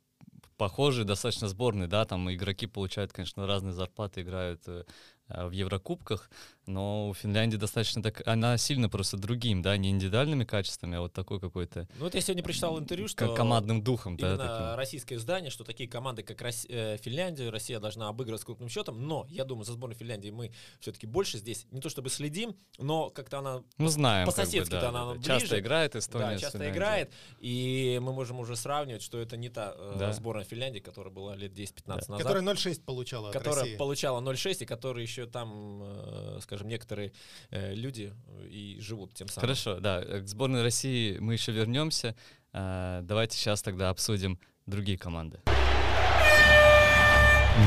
похожие 0.56 1.04
достаточно 1.04 1.48
сборные, 1.48 1.88
да, 1.88 2.04
там 2.04 2.30
игроки 2.32 2.66
получают, 2.66 3.12
конечно, 3.12 3.46
разные 3.46 3.72
зарплаты, 3.72 4.22
играют 4.22 4.62
э, 4.66 4.84
в 5.28 5.50
Еврокубках, 5.50 6.30
но 6.66 7.08
у 7.08 7.14
Финляндии 7.14 7.56
достаточно 7.56 8.02
так, 8.02 8.26
она 8.26 8.56
сильно 8.58 8.88
просто 8.88 9.16
другим, 9.16 9.62
да, 9.62 9.76
не 9.76 9.90
индивидуальными 9.90 10.44
качествами, 10.44 10.96
а 10.96 11.00
вот 11.00 11.12
такой 11.12 11.40
какой-то 11.40 11.88
Ну 11.98 12.04
вот 12.04 12.14
я 12.14 12.20
сегодня 12.20 12.42
прочитал 12.42 12.78
интервью, 12.78 13.08
что 13.08 13.34
командным 13.34 13.82
духом, 13.82 14.16
да, 14.16 14.36
таким. 14.36 14.76
российское 14.78 15.14
издание, 15.16 15.50
что 15.50 15.64
такие 15.64 15.88
команды, 15.88 16.22
как 16.22 16.40
Рос- 16.42 16.66
э, 16.68 16.96
Финляндия, 16.98 17.50
Россия 17.50 17.80
должна 17.80 18.08
обыгрывать 18.08 18.42
с 18.42 18.44
крупным 18.44 18.68
счетом, 18.68 19.06
но 19.06 19.26
я 19.30 19.44
думаю, 19.44 19.64
за 19.64 19.72
сборной 19.72 19.96
Финляндии 19.96 20.30
мы 20.30 20.52
все-таки 20.80 21.06
больше 21.06 21.38
здесь, 21.38 21.66
не 21.70 21.80
то 21.80 21.88
чтобы 21.88 22.10
следим, 22.10 22.54
но 22.78 23.10
как-то 23.10 23.38
она 23.38 23.62
Ну, 23.78 23.88
знаем, 23.88 24.26
как 24.26 24.34
бы, 24.34 24.40
по-соседски 24.42 24.72
да, 24.72 24.80
да, 24.80 24.90
да, 24.92 25.02
она 25.02 25.14
да. 25.14 25.22
Часто 25.22 25.48
ближе. 25.48 25.60
играет 25.60 25.96
Эстония 25.96 26.24
да, 26.26 26.38
часто 26.38 26.58
Финляндией. 26.58 26.76
играет, 26.76 27.12
и 27.40 27.98
мы 28.02 28.12
можем 28.12 28.40
уже 28.40 28.56
сравнивать, 28.56 29.02
что 29.02 29.18
это 29.18 29.36
не 29.36 29.48
та 29.48 29.74
э, 29.76 29.96
Да. 29.98 30.12
сборная 30.12 30.44
Финляндии, 30.44 30.80
которая 30.80 31.12
была 31.12 31.34
лет 31.36 31.52
10-15 31.52 31.86
назад. 31.86 32.18
Которая 32.18 32.42
0,6 32.42 32.82
получала 32.84 33.28
от 33.28 33.32
которая 33.34 33.60
России. 33.64 33.76
получала 33.76 34.20
0,6, 34.20 34.62
и 34.62 34.66
которые 34.66 35.02
еще 35.04 35.17
там, 35.26 35.80
э, 35.82 36.38
скажем, 36.42 36.68
некоторые 36.68 37.12
э, 37.50 37.74
люди 37.74 38.12
и 38.48 38.78
живут 38.80 39.14
тем 39.14 39.28
самым. 39.28 39.40
Хорошо, 39.40 39.80
да, 39.80 40.00
э, 40.00 40.20
к 40.20 40.28
сборной 40.28 40.62
России 40.62 41.18
мы 41.18 41.34
еще 41.34 41.52
вернемся. 41.52 42.14
Давайте 42.52 43.36
сейчас 43.36 43.60
тогда 43.62 43.90
обсудим 43.90 44.38
другие 44.66 44.96
команды. 44.96 45.40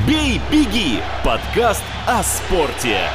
«Бей, 0.06 0.40
беги»— 0.50 0.98
подкаст 1.24 1.84
о 2.06 2.22
спорте. 2.22 3.08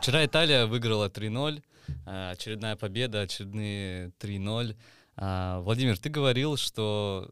Вчера 0.00 0.24
Италия 0.24 0.66
выиграла 0.66 1.08
3-0. 1.08 1.62
а, 2.06 2.30
Очередная 2.30 2.76
победа, 2.76 3.22
очередные 3.22 4.12
3-0. 4.18 4.76
А, 5.16 5.60
Владимир, 5.60 5.98
ты 5.98 6.08
говорил, 6.08 6.56
что 6.56 7.30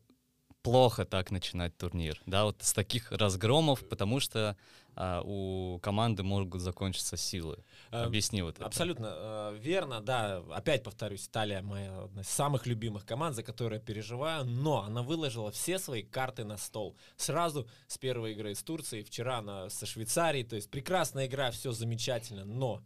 плохо 0.68 1.04
так 1.04 1.30
начинать 1.30 1.76
турнир, 1.76 2.20
да, 2.26 2.44
вот 2.44 2.56
с 2.60 2.72
таких 2.72 3.10
разгромов, 3.10 3.88
потому 3.88 4.20
что 4.20 4.56
а, 4.94 5.22
у 5.24 5.78
команды 5.78 6.22
могут 6.22 6.60
закончиться 6.60 7.16
силы. 7.16 7.58
Э, 7.90 8.02
Объясни 8.02 8.42
вот 8.42 8.56
это. 8.56 8.66
Абсолютно 8.66 9.14
э, 9.16 9.58
верно, 9.60 10.00
да. 10.00 10.42
Опять 10.50 10.82
повторюсь, 10.82 11.26
Италия 11.26 11.62
моя 11.62 12.02
одна 12.02 12.22
из 12.22 12.28
самых 12.28 12.66
любимых 12.66 13.06
команд, 13.06 13.36
за 13.36 13.42
которую 13.42 13.78
я 13.78 13.84
переживаю, 13.86 14.44
но 14.44 14.82
она 14.82 15.02
выложила 15.02 15.52
все 15.52 15.78
свои 15.78 16.02
карты 16.02 16.44
на 16.44 16.58
стол. 16.58 16.96
Сразу 17.16 17.68
с 17.86 17.96
первой 17.96 18.32
игры 18.32 18.54
с 18.54 18.62
Турцией, 18.62 19.04
вчера 19.04 19.38
она 19.38 19.70
со 19.70 19.86
Швейцарией, 19.86 20.44
то 20.44 20.56
есть 20.56 20.68
прекрасная 20.68 21.26
игра, 21.26 21.50
все 21.50 21.72
замечательно, 21.72 22.44
но 22.44 22.82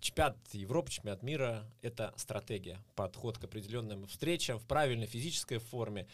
чемпионат 0.00 0.36
Европы, 0.52 0.90
чемпионат 0.90 1.22
мира— 1.22 1.64
это 1.82 2.12
стратегия, 2.16 2.82
подход 2.96 3.38
к 3.38 3.44
определенным 3.44 4.06
встречам 4.08 4.58
в 4.58 4.66
правильной 4.66 5.06
физической 5.06 5.58
форме. 5.58 6.06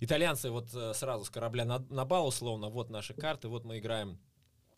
Итальянцы 0.00 0.50
вот 0.50 0.74
э, 0.74 0.94
сразу 0.94 1.24
с 1.24 1.30
корабля 1.30 1.64
на, 1.64 1.78
на 1.90 2.04
бал, 2.04 2.26
условно, 2.26 2.68
вот 2.70 2.90
наши 2.90 3.14
карты, 3.14 3.48
вот 3.48 3.64
мы 3.64 3.78
играем 3.78 4.18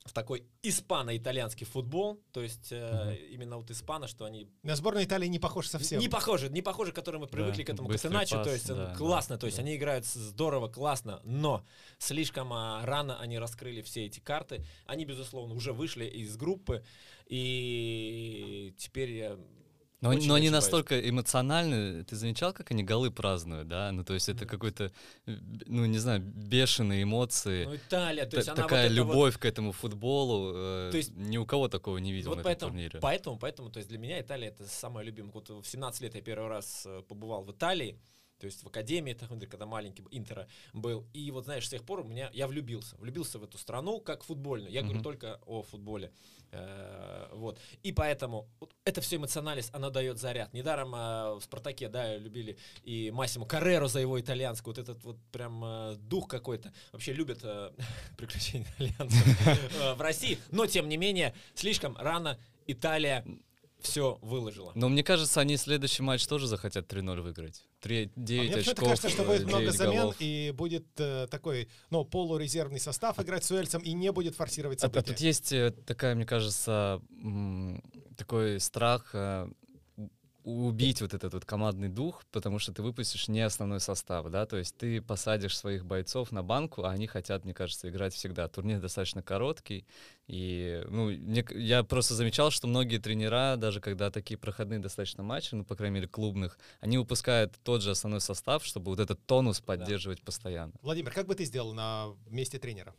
в 0.04 0.12
такой 0.12 0.44
испано-итальянский 0.62 1.64
футбол, 1.64 2.20
то 2.32 2.42
есть 2.42 2.72
э, 2.72 3.16
именно 3.30 3.56
вот 3.56 3.70
испано, 3.70 4.08
что 4.08 4.24
они 4.24 4.48
На 4.62 4.74
сборную 4.74 5.04
Италии 5.04 5.28
не 5.28 5.38
похож 5.38 5.68
совсем. 5.68 6.00
не 6.00 6.08
похожи, 6.08 6.48
не 6.48 6.60
похожи, 6.60 6.90
к 6.90 6.94
которым 6.96 7.20
мы 7.22 7.26
привыкли 7.28 7.62
к 7.62 7.70
этому 7.70 7.88
пас, 7.88 8.00
то 8.00 8.52
есть 8.52 8.68
да, 8.68 8.92
э, 8.92 8.96
классно, 8.96 9.36
да, 9.36 9.40
то 9.40 9.46
есть 9.46 9.58
да. 9.58 9.62
они 9.62 9.76
играют 9.76 10.04
здорово, 10.06 10.68
классно, 10.68 11.20
но 11.22 11.64
слишком 11.98 12.52
а, 12.52 12.84
рано 12.84 13.20
они 13.20 13.38
раскрыли 13.38 13.82
все 13.82 14.06
эти 14.06 14.18
карты, 14.18 14.64
они, 14.86 15.04
безусловно, 15.04 15.54
уже 15.54 15.72
вышли 15.72 16.04
из 16.04 16.36
группы, 16.36 16.84
и 17.26 18.74
теперь 18.76 19.36
Но, 20.02 20.10
очень- 20.10 20.28
но 20.28 20.34
они 20.34 20.46
очень 20.48 20.52
настолько 20.52 21.08
эмоциональны. 21.08 22.04
Ты 22.04 22.16
замечал, 22.16 22.52
как 22.52 22.70
они 22.72 22.82
голы 22.82 23.10
празднуют, 23.10 23.68
да? 23.68 23.92
Ну, 23.92 24.04
то 24.04 24.14
есть 24.14 24.28
это 24.28 24.46
какой-то, 24.46 24.90
э, 25.26 25.36
ну, 25.66 25.86
не 25.86 25.98
знаю, 25.98 26.20
бешеные 26.20 27.04
эмоции. 27.04 27.64
Ну, 27.64 27.76
Италия, 27.76 28.26
то 28.26 28.36
есть 28.36 28.48
она 28.48 28.56
вот 28.56 28.62
такая 28.68 28.88
вот- 28.88 28.94
любовь 28.96 29.38
к 29.38 29.44
этому 29.44 29.72
футболу. 29.72 30.52
э, 30.54 30.88
То 30.90 30.96
есть- 30.98 31.16
ни 31.16 31.38
у 31.38 31.46
кого 31.46 31.68
такого 31.68 31.98
не 31.98 32.12
видел 32.12 32.30
Вот 32.30 32.36
на 32.36 32.40
этом 32.40 32.50
поэтому, 32.50 32.70
турнире. 32.72 32.98
поэтому, 33.00 33.38
поэтому, 33.38 33.70
то 33.70 33.78
есть 33.78 33.88
для 33.88 33.98
меня 33.98 34.20
Италия 34.20 34.48
это 34.48 34.66
самая 34.66 35.04
любимая. 35.04 35.32
Вот 35.32 35.48
в 35.50 35.64
17 35.64 36.02
лет 36.02 36.14
я 36.16 36.20
первый 36.20 36.48
раз 36.48 36.82
э, 36.84 37.02
побывал 37.08 37.44
в 37.44 37.52
Италии, 37.52 37.96
то 38.42 38.46
есть 38.46 38.64
в 38.64 38.66
академии, 38.66 39.16
когда 39.48 39.66
маленький 39.66 40.02
Интера 40.10 40.48
был. 40.72 41.06
И 41.12 41.30
вот 41.30 41.44
знаешь, 41.44 41.64
с 41.64 41.70
тех 41.70 41.84
пор 41.84 42.00
у 42.00 42.04
меня 42.04 42.28
я 42.32 42.48
влюбился, 42.48 42.96
влюбился 42.96 43.38
в 43.38 43.44
эту 43.44 43.56
страну 43.56 44.00
как 44.00 44.24
футбольную. 44.24 44.72
Я 44.72 44.80
говорю 44.82 44.96
Мгм. 44.96 45.04
только 45.04 45.40
о 45.46 45.62
футболе, 45.62 46.10
Э, 46.54 47.28
вот. 47.32 47.58
И 47.82 47.92
поэтому 47.92 48.46
вот 48.60 48.74
это 48.84 49.00
все 49.00 49.16
эмоциональность, 49.16 49.70
она 49.72 49.88
дает 49.88 50.18
заряд. 50.18 50.52
Недаром 50.52 50.94
э, 50.94 51.34
в 51.36 51.40
Спартаке, 51.40 51.88
да, 51.88 52.18
любили 52.18 52.58
и 52.82 53.10
Массимо 53.10 53.46
Карреру 53.46 53.88
за 53.88 54.00
его 54.00 54.20
итальянскую, 54.20 54.74
вот 54.74 54.82
этот 54.82 55.02
вот 55.02 55.16
прям 55.32 55.64
э, 55.64 55.94
дух 55.96 56.28
какой-то. 56.28 56.70
Вообще 56.92 57.14
любят 57.14 57.38
э, 57.42 57.70
приключения 58.18 58.66
итальянцев 58.76 59.46
э, 59.80 59.94
в 59.94 60.00
России, 60.02 60.38
но 60.50 60.66
тем 60.66 60.90
не 60.90 60.98
менее 60.98 61.32
слишком 61.54 61.96
рано 61.96 62.38
Италия 62.66 63.24
все 63.84 64.18
выложила. 64.22 64.72
Но 64.74 64.88
мне 64.88 65.02
кажется, 65.04 65.40
они 65.40 65.56
следующий 65.56 66.02
матч 66.02 66.26
тоже 66.26 66.46
захотят 66.46 66.92
3-0 66.92 67.20
выиграть. 67.20 67.64
3, 67.80 68.04
А 68.16 68.20
9 68.20 68.42
мне 68.48 68.56
почему-то 68.56 68.70
очков, 68.72 68.88
кажется, 68.88 69.08
что 69.08 69.24
будет 69.24 69.42
э, 69.42 69.46
много 69.46 69.62
9 69.64 69.74
замен 69.76 69.96
голов. 70.00 70.16
и 70.20 70.52
будет 70.56 70.86
э, 70.98 71.26
такой, 71.30 71.68
ну, 71.90 72.04
полурезервный 72.04 72.80
состав 72.80 73.18
играть 73.20 73.44
с 73.44 73.50
Уэльсом 73.50 73.82
и 73.82 73.92
не 73.92 74.12
будет 74.12 74.36
форсировать 74.36 74.82
А, 74.82 74.86
а 74.86 74.90
события. 74.90 75.06
тут 75.12 75.20
есть 75.20 75.52
э, 75.52 75.70
такая, 75.86 76.14
мне 76.14 76.24
кажется, 76.26 77.00
такой 78.16 78.60
страх 78.60 79.10
э, 79.14 79.48
убить 80.44 81.00
вот 81.00 81.14
этот 81.14 81.34
вот 81.34 81.44
командный 81.44 81.88
дух, 81.88 82.24
потому 82.30 82.58
что 82.58 82.72
ты 82.72 82.82
выпустишь 82.82 83.28
не 83.28 83.40
основной 83.40 83.80
состав, 83.80 84.28
да, 84.30 84.46
то 84.46 84.56
есть 84.56 84.76
ты 84.76 85.00
посадишь 85.00 85.56
своих 85.56 85.84
бойцов 85.84 86.32
на 86.32 86.42
банку, 86.42 86.84
а 86.84 86.90
они 86.90 87.06
хотят, 87.06 87.44
мне 87.44 87.54
кажется, 87.54 87.88
играть 87.88 88.14
всегда. 88.14 88.48
Турнир 88.48 88.80
достаточно 88.80 89.22
короткий, 89.22 89.86
и, 90.26 90.82
ну, 90.88 91.10
мне 91.10 91.44
я 91.50 91.84
просто 91.84 92.14
замечал, 92.14 92.50
что 92.50 92.66
многие 92.66 92.98
тренера, 92.98 93.56
даже 93.56 93.80
когда 93.80 94.10
такие 94.10 94.38
проходные 94.38 94.78
достаточно 94.80 95.22
матчи, 95.22 95.54
ну, 95.54 95.64
по 95.64 95.76
крайней 95.76 95.96
мере, 95.96 96.08
клубных, 96.08 96.58
они 96.80 96.98
выпускают 96.98 97.54
тот 97.62 97.82
же 97.82 97.90
основной 97.90 98.20
состав, 98.20 98.64
чтобы 98.64 98.90
вот 98.90 99.00
этот 99.00 99.24
тонус 99.26 99.60
поддерживать 99.60 100.22
постоянно. 100.22 100.72
Владимир, 100.82 101.12
как 101.12 101.26
бы 101.26 101.34
ты 101.34 101.44
сделал 101.44 101.72
на 101.72 102.14
месте 102.28 102.58
тренера? 102.58 102.94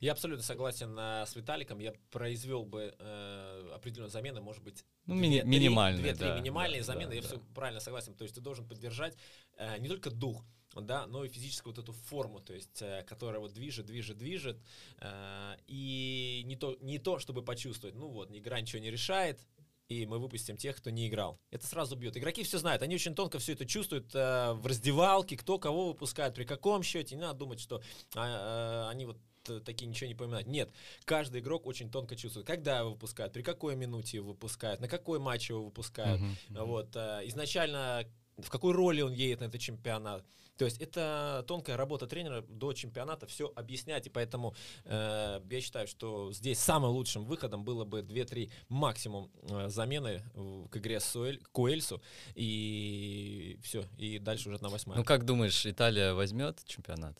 Я 0.00 0.12
абсолютно 0.12 0.44
согласен 0.44 0.96
э, 0.98 1.24
с 1.26 1.34
Виталиком. 1.34 1.80
Я 1.80 1.92
произвел 2.10 2.64
бы 2.64 2.94
э, 2.98 3.70
определенные 3.74 4.10
замены, 4.10 4.40
может 4.40 4.62
быть, 4.62 4.84
Ну, 5.06 5.14
мини- 5.16 5.42
минимальные, 5.44 6.02
две-три 6.02 6.28
да, 6.28 6.38
минимальные 6.38 6.80
да, 6.82 6.86
замены. 6.86 7.08
да, 7.10 7.14
я 7.16 7.22
да. 7.22 7.28
все 7.28 7.38
правильно 7.54 7.80
согласен. 7.80 8.14
То 8.14 8.22
есть 8.22 8.34
ты 8.34 8.40
должен 8.40 8.66
поддержать 8.68 9.16
э, 9.56 9.78
не 9.78 9.88
только 9.88 10.10
дух, 10.10 10.44
да, 10.74 11.06
но 11.06 11.24
и 11.24 11.28
физическую 11.28 11.74
вот 11.74 11.82
эту 11.82 11.92
форму, 11.92 12.40
то 12.40 12.54
есть, 12.54 12.80
э, 12.80 13.02
которая 13.08 13.40
вот 13.40 13.52
движет, 13.52 13.86
движет, 13.86 14.18
движет, 14.18 14.58
э, 15.00 15.56
и 15.66 16.42
не 16.44 16.54
то, 16.54 16.76
не 16.80 16.98
то, 16.98 17.18
чтобы 17.18 17.42
почувствовать, 17.42 17.96
ну 17.96 18.08
вот, 18.08 18.30
игра 18.30 18.60
ничего 18.60 18.80
не 18.80 18.90
решает, 18.90 19.40
и 19.88 20.04
мы 20.06 20.18
выпустим 20.18 20.56
тех, 20.56 20.76
кто 20.76 20.90
не 20.90 21.08
играл. 21.08 21.40
Это 21.50 21.66
сразу 21.66 21.96
бьет. 21.96 22.16
Игроки 22.16 22.42
все 22.42 22.58
знают, 22.58 22.82
они 22.82 22.94
очень 22.94 23.14
тонко 23.14 23.38
все 23.38 23.54
это 23.54 23.64
чувствуют 23.66 24.14
э, 24.14 24.52
в 24.52 24.66
раздевалке, 24.66 25.36
кто 25.36 25.58
кого 25.58 25.88
выпускает, 25.88 26.34
при 26.34 26.44
каком 26.44 26.82
счете. 26.82 27.16
Не 27.16 27.22
надо 27.22 27.38
думать, 27.38 27.58
что 27.58 27.82
а, 28.14 28.86
э, 28.86 28.90
они 28.90 29.06
вот 29.06 29.16
э, 29.16 29.20
такие 29.60 29.86
ничего 29.86 30.08
не 30.08 30.14
понимают. 30.14 30.46
Нет, 30.46 30.70
каждый 31.04 31.40
игрок 31.40 31.66
очень 31.66 31.90
тонко 31.90 32.16
чувствует, 32.16 32.46
когда 32.46 32.78
его 32.80 32.90
выпускают, 32.90 33.32
при 33.32 33.42
какой 33.42 33.76
минуте 33.76 34.18
его 34.18 34.28
выпускают, 34.28 34.80
на 34.80 34.88
какой 34.88 35.18
матч 35.18 35.50
его 35.50 35.64
выпускают. 35.64 36.20
Мгм. 36.20 36.36
Вот, 36.50 36.94
э, 36.96 37.20
изначально 37.24 38.04
в 38.36 38.50
какой 38.50 38.72
роли 38.72 39.00
он 39.02 39.12
едет 39.12 39.40
на 39.40 39.44
этот 39.46 39.60
чемпионат. 39.60 40.24
То 40.58 40.64
есть 40.64 40.78
это 40.80 41.44
тонкая 41.46 41.76
работа 41.76 42.06
тренера 42.08 42.42
до 42.48 42.72
чемпионата 42.72 43.26
все 43.26 43.52
объяснять, 43.54 44.06
и 44.06 44.10
поэтому 44.10 44.54
э, 44.84 45.40
я 45.50 45.60
считаю, 45.60 45.86
что 45.86 46.32
здесь 46.32 46.58
самым 46.58 46.90
лучшим 46.90 47.24
выходом 47.24 47.64
было 47.64 47.84
бы 47.84 48.00
2-3 48.02 48.50
максимум 48.68 49.30
э, 49.42 49.68
замены 49.68 50.22
в- 50.34 50.68
к 50.68 50.76
игре 50.78 50.98
с 51.00 51.14
Уэль- 51.16 51.42
к 51.52 51.58
Уэльсу, 51.58 52.00
и 52.34 53.58
все, 53.62 53.84
и 53.96 54.18
дальше 54.18 54.48
уже 54.50 54.62
на 54.62 54.68
восьмая. 54.68 54.98
Ну, 54.98 55.04
как 55.04 55.24
думаешь, 55.24 55.64
Италия 55.66 56.12
возьмет 56.14 56.60
чемпионат? 56.64 57.16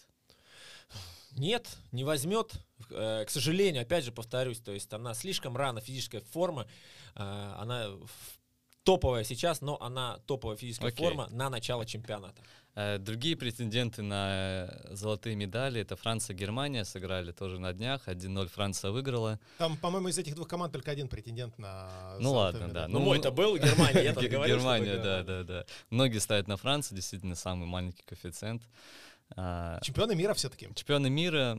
Нет, 1.37 1.69
не 1.93 2.05
возьмет. 2.05 2.53
Э, 2.91 3.25
К 3.25 3.31
сожалению, 3.31 3.83
опять 3.83 4.05
же 4.05 4.13
повторюсь, 4.13 4.61
то 4.61 4.73
есть 4.73 4.93
она 4.93 5.15
слишком 5.15 5.57
рано 5.57 5.81
физическая 5.81 6.21
форма, 6.21 6.67
э, 7.15 7.55
она 7.59 7.91
топовая 8.83 9.23
сейчас, 9.25 9.61
но 9.61 9.81
она 9.83 10.19
топовая 10.27 10.57
физическая 10.57 10.89
Окей. 10.91 11.05
форма 11.07 11.29
на 11.31 11.51
начало 11.51 11.85
чемпионата. 11.85 12.43
Э, 12.75 12.97
Другие 12.99 13.37
претенденты 13.37 14.03
на 14.03 14.75
золотые 14.91 15.37
медали 15.37 15.81
это 15.83 15.95
Франция 15.97 16.35
и 16.35 16.39
Германия 16.39 16.85
сыграли 16.85 17.31
тоже 17.33 17.59
на 17.61 17.73
днях. 17.75 18.09
1-0 18.09 18.49
Франция 18.49 18.91
выиграла. 18.91 19.39
Там, 19.59 19.77
по-моему, 19.77 20.09
из 20.09 20.17
этих 20.19 20.35
двух 20.35 20.49
команд 20.49 20.73
только 20.73 20.91
один 20.91 21.09
претендент 21.09 21.59
на 21.59 22.17
Ну 22.21 22.33
ладно, 22.33 22.61
да. 22.61 22.67
медаль. 22.67 22.91
Ну, 22.91 22.99
Ну, 23.01 23.05
мой-то 23.05 23.31
был 23.31 23.57
Германия, 23.59 24.03
я 24.05 24.15
там 24.15 24.23
Ге- 24.23 24.29
говорил, 24.37 24.57
Германия, 24.57 24.97
да, 24.97 25.23
да, 25.23 25.43
да. 25.43 25.65
Многие 25.91 26.19
ставят 26.19 26.49
на 26.49 26.57
Францию, 26.57 26.97
действительно 26.97 27.35
самый 27.35 27.67
маленький 27.67 28.03
коэффициент. 28.07 28.63
А, 29.37 29.81
Чемпионы 29.83 30.15
мира 30.15 30.35
все-таки. 30.35 30.69
Чемпионы 30.75 31.11
мира, 31.11 31.59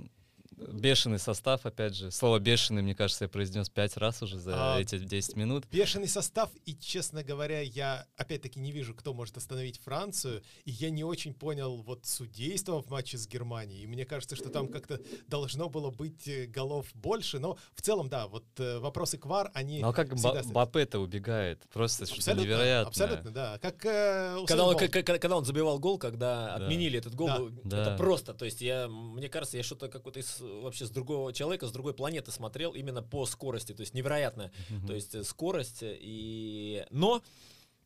бешеный 0.58 1.20
состав, 1.20 1.66
опять 1.66 1.96
же. 1.96 2.12
Слово 2.12 2.40
бешеный, 2.40 2.82
мне 2.82 2.96
кажется, 2.96 3.26
я 3.26 3.30
произнес 3.30 3.70
пять 3.70 3.98
раз 3.98 4.22
уже 4.22 4.38
за 4.40 4.76
А, 4.76 4.80
эти 4.80 4.98
10 4.98 5.36
минут. 5.36 5.66
Бешеный 5.72 6.08
состав, 6.08 6.50
и, 6.66 6.76
честно 6.76 7.24
говоря, 7.24 7.62
я 7.62 8.06
опять-таки 8.18 8.60
не 8.60 8.72
вижу, 8.72 8.94
кто 8.94 9.14
может 9.14 9.38
остановить 9.38 9.80
Францию, 9.80 10.42
и 10.66 10.72
я 10.72 10.90
не 10.90 11.04
очень 11.04 11.34
понял 11.34 11.78
вот 11.82 12.06
судейство 12.06 12.82
в 12.82 12.90
матче 12.90 13.18
с 13.18 13.28
Германией, 13.28 13.84
и 13.84 13.88
мне 13.88 14.06
кажется, 14.06 14.36
что 14.36 14.50
там 14.50 14.68
как-то 14.68 15.00
должно 15.28 15.70
было 15.70 15.90
быть 15.92 16.28
э, 16.28 16.46
голов 16.46 16.88
больше, 16.94 17.40
но 17.40 17.58
в 17.76 17.82
целом, 17.82 18.10
да, 18.10 18.28
вот 18.28 18.46
э, 18.58 18.80
вопросы 18.80 19.18
КВАР, 19.18 19.52
они 19.54 19.80
Ну 19.82 19.90
а 19.90 19.94
как. 19.94 20.10
Бапе-то 20.52 21.00
убегает? 21.00 21.64
Просто 21.72 22.06
что-то 22.06 22.20
Абсолютно, 22.20 22.44
невероятное. 22.46 22.88
абсолютно, 22.90 23.32
да, 23.32 23.58
как 23.60 23.86
э, 23.86 24.38
Когда 24.48 24.66
он, 24.66 24.76
Болт. 24.76 24.90
к- 24.92 25.04
к- 25.04 25.20
когда 25.20 25.38
он 25.38 25.46
забивал 25.46 25.80
гол, 25.80 25.98
когда 25.98 26.20
Да. 26.58 26.66
отменили 26.66 27.00
этот 27.00 27.16
гол, 27.16 27.28
Да. 27.28 27.38
ну, 27.40 27.62
Да. 27.64 27.82
это 27.82 27.98
просто. 27.98 28.34
То 28.34 28.46
есть 28.46 28.62
я, 28.62 28.88
мне 28.88 29.30
кажется, 29.30 29.58
я 29.58 29.64
что-то 29.64 29.88
какой-то 29.88 30.20
из, 30.20 30.39
вообще 30.40 30.86
с 30.86 30.90
другого 30.90 31.34
человека, 31.34 31.68
с 31.68 31.72
другой 31.72 31.94
планеты 31.94 32.32
смотрел 32.32 32.74
именно 32.74 33.02
по 33.02 33.26
скорости. 33.26 33.74
То 33.74 33.82
есть 33.82 33.94
невероятная. 33.94 34.52
Мгм. 34.70 34.88
То 34.88 34.94
есть 34.94 35.16
э, 35.16 35.24
скорость 35.24 35.84
э, 35.84 35.98
и... 36.00 36.86
Но, 36.90 37.22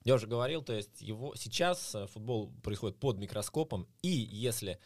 я 0.04 0.16
уже 0.16 0.28
говорил, 0.28 0.62
то 0.62 0.74
есть 0.74 1.02
его 1.02 1.36
сейчас 1.36 1.96
э, 1.96 2.08
футбол 2.08 2.52
происходит 2.62 2.98
под 2.98 3.18
микроскопом, 3.18 3.88
и 4.02 4.10
если 4.10 4.80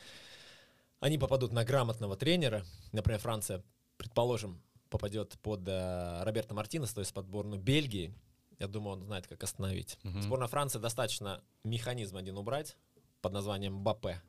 они 1.00 1.18
попадут 1.18 1.52
на 1.54 1.64
грамотного 1.64 2.16
тренера, 2.16 2.66
например, 2.92 3.20
Франция, 3.20 3.64
предположим, 3.98 4.62
попадет 4.90 5.38
под 5.42 5.68
э, 5.68 6.24
Роберто 6.24 6.54
Мартинес, 6.54 6.94
то 6.94 7.02
есть 7.02 7.14
под 7.14 7.26
сборную 7.26 7.62
Бельгии, 7.62 8.14
я 8.60 8.68
думаю, 8.68 8.98
он 8.98 9.04
знает, 9.04 9.28
как 9.28 9.44
остановить. 9.44 10.00
Мгм. 10.04 10.22
Сборная 10.22 10.48
Франции 10.48 10.80
достаточно 10.80 11.44
механизм 11.64 12.18
один 12.18 12.38
убрать 12.38 12.76
под 13.22 13.34
названием 13.34 13.84
Бапе. 13.84 14.22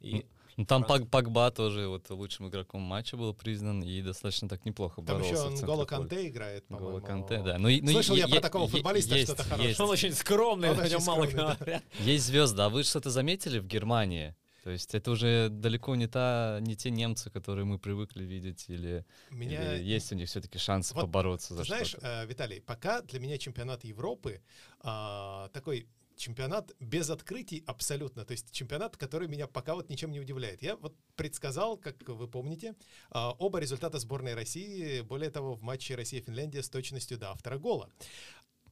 И 0.00 0.26
Ну, 0.56 0.64
там. 0.66 0.84
Пак, 0.84 1.08
Пакба 1.08 1.50
тоже 1.50 1.88
вот 1.88 2.08
лучшим 2.10 2.48
игроком 2.48 2.82
матча 2.82 3.16
был 3.16 3.32
признан 3.34 3.82
и 3.82 4.02
достаточно 4.02 4.48
так 4.48 4.64
неплохо 4.64 4.96
Там 4.96 5.04
боролся. 5.06 5.30
еще 5.32 5.40
он 5.42 5.48
центре 5.50 5.66
Голо 5.66 5.84
поля. 5.84 5.86
Канте 5.86 6.28
играет, 6.28 6.66
по-моему. 6.66 6.90
Голо 6.90 7.00
Канте, 7.00 7.42
да. 7.42 7.58
Ну, 7.58 7.68
ну, 7.70 7.92
Слышал 7.92 8.16
я 8.16 8.24
е- 8.26 8.30
про 8.30 8.40
такого 8.40 8.68
футболиста 8.68 9.14
есть- 9.14 9.28
что-то 9.32 9.44
хорошее. 9.44 9.68
есть. 9.68 9.80
Он 9.80 9.90
очень 9.90 10.12
скромный, 10.12 10.70
Он 10.70 10.80
о 10.80 10.88
нем 10.88 11.02
мало 11.04 11.26
говорят. 11.26 11.82
Есть 12.00 12.26
звезды, 12.26 12.62
а 12.62 12.68
вы 12.68 12.82
что-то 12.84 13.10
заметили 13.10 13.58
в 13.58 13.66
Германии? 13.66 14.34
То 14.64 14.70
есть 14.70 14.94
это 14.94 15.10
уже 15.10 15.48
далеко 15.50 15.96
не 15.96 16.06
та, 16.06 16.58
не 16.60 16.76
те 16.76 16.90
немцы, 16.90 17.30
которые 17.30 17.64
мы 17.64 17.80
привыкли 17.80 18.22
видеть, 18.22 18.66
или, 18.68 19.04
Меня 19.30 19.74
или 19.74 19.82
есть 19.82 20.12
у 20.12 20.14
них 20.14 20.28
все-таки 20.28 20.56
шансы 20.58 20.94
Вот 20.94 21.00
побороться 21.00 21.54
за 21.54 21.64
знаешь, 21.64 21.88
что-то? 21.88 22.06
э, 22.22 22.26
Виталий, 22.26 22.60
пока 22.60 23.02
для 23.02 23.18
меня 23.18 23.38
чемпионат 23.38 23.82
Европы 23.82 24.40
а, 24.80 25.48
такой 25.52 25.88
чемпионат 26.16 26.72
без 26.80 27.10
открытий 27.10 27.62
абсолютно. 27.66 28.24
То 28.24 28.32
есть 28.32 28.52
чемпионат, 28.52 28.96
который 28.96 29.28
меня 29.28 29.46
пока 29.46 29.74
вот 29.74 29.88
ничем 29.88 30.12
не 30.12 30.20
удивляет. 30.20 30.62
Я 30.62 30.76
вот 30.76 30.94
предсказал, 31.16 31.76
как 31.76 32.08
вы 32.08 32.28
помните, 32.28 32.74
а, 33.10 33.32
оба 33.32 33.58
результата 33.58 33.98
сборной 33.98 34.34
России, 34.34 35.00
более 35.00 35.30
того, 35.30 35.54
в 35.54 35.62
матче 35.62 35.94
Россия-Финляндия 35.94 36.62
с 36.62 36.68
точностью 36.68 37.18
до 37.18 37.30
автора 37.30 37.58
гола. 37.58 37.90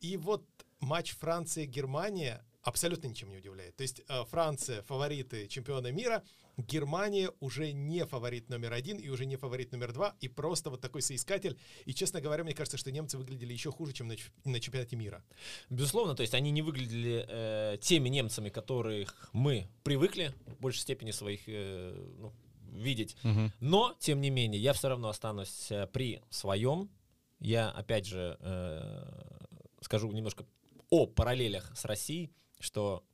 И 0.00 0.16
вот 0.16 0.44
матч 0.80 1.14
Франция-Германия 1.16 2.44
абсолютно 2.62 3.09
ничем 3.09 3.31
не 3.31 3.37
удивляет. 3.37 3.76
То 3.76 3.83
есть 3.83 4.02
э, 4.09 4.25
Франция 4.25 4.83
фавориты 4.83 5.49
чемпиона 5.49 5.93
мира, 5.93 6.23
Германия 6.57 7.31
уже 7.40 7.73
не 7.73 8.05
фаворит 8.05 8.49
номер 8.49 8.73
один 8.73 8.99
и 8.99 9.09
уже 9.09 9.26
не 9.26 9.37
фаворит 9.37 9.73
номер 9.73 9.93
два, 9.93 10.14
и 10.21 10.29
просто 10.29 10.71
вот 10.71 10.81
такой 10.81 11.02
соискатель. 11.02 11.59
И, 11.85 11.95
честно 11.95 12.21
говоря, 12.21 12.45
мне 12.45 12.55
кажется, 12.55 12.76
что 12.76 12.93
немцы 12.93 13.19
выглядели 13.19 13.52
еще 13.52 13.71
хуже, 13.71 13.93
чем 13.93 14.09
на, 14.09 14.17
на 14.45 14.61
чемпионате 14.61 14.97
мира. 14.97 15.25
Безусловно, 15.71 16.14
то 16.14 16.23
есть 16.23 16.35
они 16.35 16.50
не 16.50 16.62
выглядели 16.62 17.25
э, 17.29 17.79
теми 17.81 18.09
немцами, 18.09 18.50
которых 18.50 19.31
мы 19.33 19.69
привыкли 19.83 20.35
в 20.47 20.61
большей 20.61 20.81
степени 20.81 21.11
своих 21.12 21.43
э, 21.47 21.95
ну, 22.19 22.33
видеть. 22.73 23.17
Мгм. 23.23 23.52
Но, 23.61 23.95
тем 23.99 24.21
не 24.21 24.31
менее, 24.31 24.61
я 24.61 24.73
все 24.73 24.88
равно 24.88 25.09
останусь 25.09 25.71
э, 25.71 25.87
при 25.87 26.21
своем. 26.31 26.90
Я, 27.38 27.71
опять 27.71 28.07
же, 28.07 28.37
э, 28.40 29.40
скажу 29.81 30.11
немножко 30.12 30.45
о 30.90 31.07
параллелях 31.07 31.73
с 31.75 31.85
Россией, 31.85 32.33
что 32.61 33.05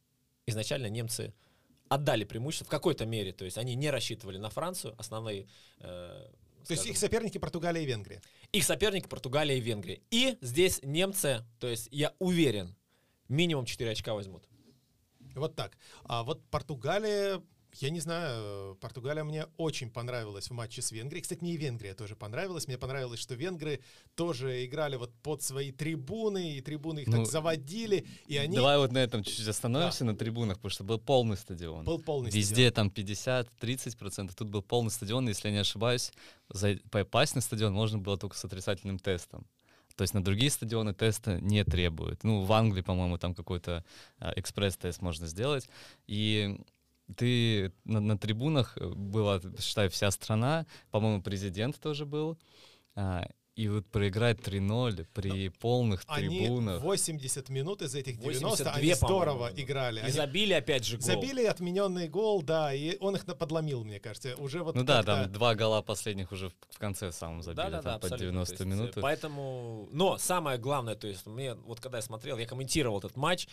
изначально 0.47 0.87
немцы 0.87 1.33
отдали 1.88 2.25
преимущество 2.25 2.67
в 2.67 2.71
какой-то 2.71 3.07
мере, 3.07 3.33
то 3.33 3.45
есть 3.45 3.59
они 3.59 3.75
не 3.75 3.91
рассчитывали 3.91 4.38
на 4.38 4.50
Францию, 4.50 4.95
основные... 4.99 5.47
э, 5.79 6.26
То 6.67 6.73
есть 6.73 6.83
скажем, 6.83 6.91
их 6.93 6.99
соперники 6.99 7.38
Португалия 7.38 7.83
и 7.83 7.87
Венгрия. 7.87 8.23
их 8.53 8.65
соперники 8.65 9.07
Португалия 9.07 9.57
и 9.57 9.61
Венгрия. 9.61 10.00
И 10.11 10.37
здесь 10.41 10.81
немцы, 10.83 11.45
то 11.61 11.69
есть 11.69 11.88
я 11.91 12.12
уверен, 12.19 12.76
минимум 13.29 13.67
4 13.67 13.91
очка 13.91 14.15
возьмут. 14.15 14.49
Вот 15.35 15.55
так. 15.55 15.76
А 16.05 16.23
вот 16.25 16.45
Португалия, 16.50 17.43
я 17.80 17.90
не 17.90 18.00
знаю, 18.00 18.73
э, 18.73 18.75
Португалия 18.80 19.25
мне 19.25 19.47
очень 19.56 19.90
понравилась 19.90 20.49
в 20.49 20.52
матче 20.52 20.83
с 20.83 20.92
Венгрией. 20.92 21.23
Кстати, 21.23 21.40
мне 21.40 21.54
и 21.54 21.56
Венгрия 21.56 21.95
тоже 21.95 22.16
понравилась. 22.16 22.66
Мне 22.66 22.78
понравилось, 22.78 23.21
что 23.21 23.35
венгры 23.35 23.80
тоже 24.14 24.64
играли 24.64 24.97
вот 24.97 25.12
под 25.23 25.42
свои 25.42 25.73
трибуны, 25.73 26.56
и 26.56 26.61
трибуны 26.61 27.00
их 27.00 27.09
Ну, 27.09 27.18
так 27.18 27.26
заводили, 27.26 28.06
и 28.26 28.37
они... 28.37 28.56
Давай 28.56 28.78
вот 28.78 28.92
на 28.92 28.99
этом 28.99 29.23
чуть-чуть 29.23 29.49
остановимся, 29.49 30.04
на 30.04 30.16
трибунах, 30.16 30.56
потому 30.56 30.71
что 30.71 30.85
был 30.85 30.99
полный 30.99 31.37
стадион. 31.37 31.85
Был 31.85 31.99
полный 31.99 32.30
Везде 32.30 32.71
там 32.71 32.88
50-30%, 32.88 34.33
тут 34.35 34.49
был 34.49 34.62
полный 34.62 34.90
стадион, 34.90 35.28
если 35.28 35.49
я 35.49 35.54
не 35.54 35.61
ошибаюсь, 35.61 36.12
за- 36.49 36.78
попасть 36.90 37.35
на 37.35 37.40
стадион 37.40 37.73
можно 37.73 37.99
было 37.99 38.16
только 38.16 38.37
с 38.37 38.45
отрицательным 38.45 38.99
тестом. 38.99 39.47
То 39.97 40.02
есть 40.02 40.12
на 40.12 40.23
другие 40.23 40.50
стадионы 40.50 40.92
теста 40.92 41.40
не 41.40 41.64
требуют. 41.64 42.23
Ну, 42.23 42.42
в 42.42 42.52
Англии, 42.52 42.83
по-моему, 42.83 43.16
там 43.16 43.35
какой-то 43.35 43.83
а, 44.18 44.33
экспресс-тест 44.37 45.00
можно 45.00 45.26
сделать. 45.26 45.71
И 46.06 46.59
ты 47.14 47.72
на, 47.84 48.00
на 48.00 48.18
трибунах 48.18 48.76
э, 48.76 48.88
была, 48.88 49.40
считай, 49.58 49.88
вся 49.88 50.10
страна, 50.10 50.66
по-моему, 50.90 51.22
президент 51.22 51.78
тоже 51.78 52.04
был. 52.04 52.38
А, 52.94 53.28
и 53.56 53.68
вот 53.68 53.86
проиграть 53.86 54.38
3-0 54.40 55.06
при 55.14 55.49
полных 55.49 56.02
Они 56.08 56.40
трибунах. 56.40 56.82
80 56.82 57.49
минут 57.49 57.80
из 57.80 57.95
этих 57.95 58.19
90 58.19 58.47
82, 58.47 58.73
они 58.73 58.95
здорово 58.95 59.50
играли. 59.56 60.00
И 60.00 60.02
Они 60.02 60.12
забили 60.12 60.52
опять 60.52 60.84
же 60.84 60.99
гол. 60.99 61.06
забили 61.06 61.42
отмененный 61.45 62.06
гол, 62.06 62.42
да, 62.42 62.75
и 62.75 62.99
он 63.00 63.16
их 63.16 63.25
подломил, 63.25 63.82
мне 63.82 63.99
кажется. 63.99 64.36
Уже 64.36 64.62
вот 64.62 64.75
Ну 64.75 64.84
да, 64.84 65.02
там 65.02 65.32
два 65.32 65.54
гола 65.54 65.80
последних 65.80 66.32
уже 66.32 66.50
в, 66.50 66.78
конце 66.78 67.12
самом 67.12 67.42
забили, 67.42 67.56
Да, 67.56 67.71
да, 67.71 67.76
да, 67.78 67.82
там 67.82 68.00
под 68.00 68.12
абсолютно. 68.12 68.26
90 68.26 68.56
То 68.56 68.62
есть, 68.62 68.73
э, 68.73 68.76
минут. 68.76 68.95
Поэтому, 69.00 69.88
но 69.90 70.19
самое 70.19 70.58
главное, 70.58 70.95
то 70.95 71.06
есть 71.06 71.25
мне 71.25 71.54
вот 71.54 71.80
когда 71.80 71.97
я 71.97 72.02
смотрел, 72.02 72.36
я 72.36 72.47
комментировал 72.47 72.99
этот 72.99 73.16
матч, 73.16 73.49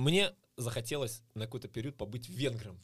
мне 0.00 0.34
захотелось 0.56 1.22
на 1.34 1.44
какой-то 1.44 1.68
период 1.68 1.96
побыть 1.96 2.28
венгром. 2.28 2.74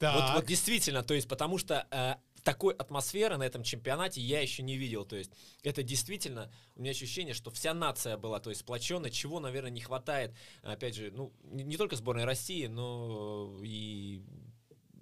Вот, 0.00 0.18
Так. 0.18 0.34
вот 0.34 0.46
действительно, 0.46 1.04
то 1.04 1.14
есть 1.14 1.28
потому 1.28 1.58
что 1.58 1.86
э, 1.90 2.16
такой 2.42 2.74
атмосферы 2.74 3.36
на 3.36 3.44
этом 3.44 3.62
чемпионате 3.62 4.20
я 4.20 4.40
еще 4.40 4.62
не 4.62 4.76
видел. 4.76 5.04
То 5.04 5.16
есть 5.16 5.30
это 5.62 5.82
действительно, 5.84 6.52
у 6.74 6.80
меня 6.80 6.90
ощущение, 6.90 7.34
что 7.34 7.50
вся 7.50 7.72
нация 7.72 8.16
была, 8.16 8.40
то 8.40 8.50
есть 8.50 8.62
сплоченная, 8.62 9.10
чего, 9.10 9.38
наверное, 9.38 9.70
не 9.70 9.80
хватает, 9.80 10.34
опять 10.62 10.96
же, 10.96 11.12
ну, 11.12 11.32
не, 11.44 11.62
не 11.62 11.76
только 11.76 11.94
сборной 11.94 12.24
России, 12.24 12.66
но 12.66 13.60
и 13.62 14.22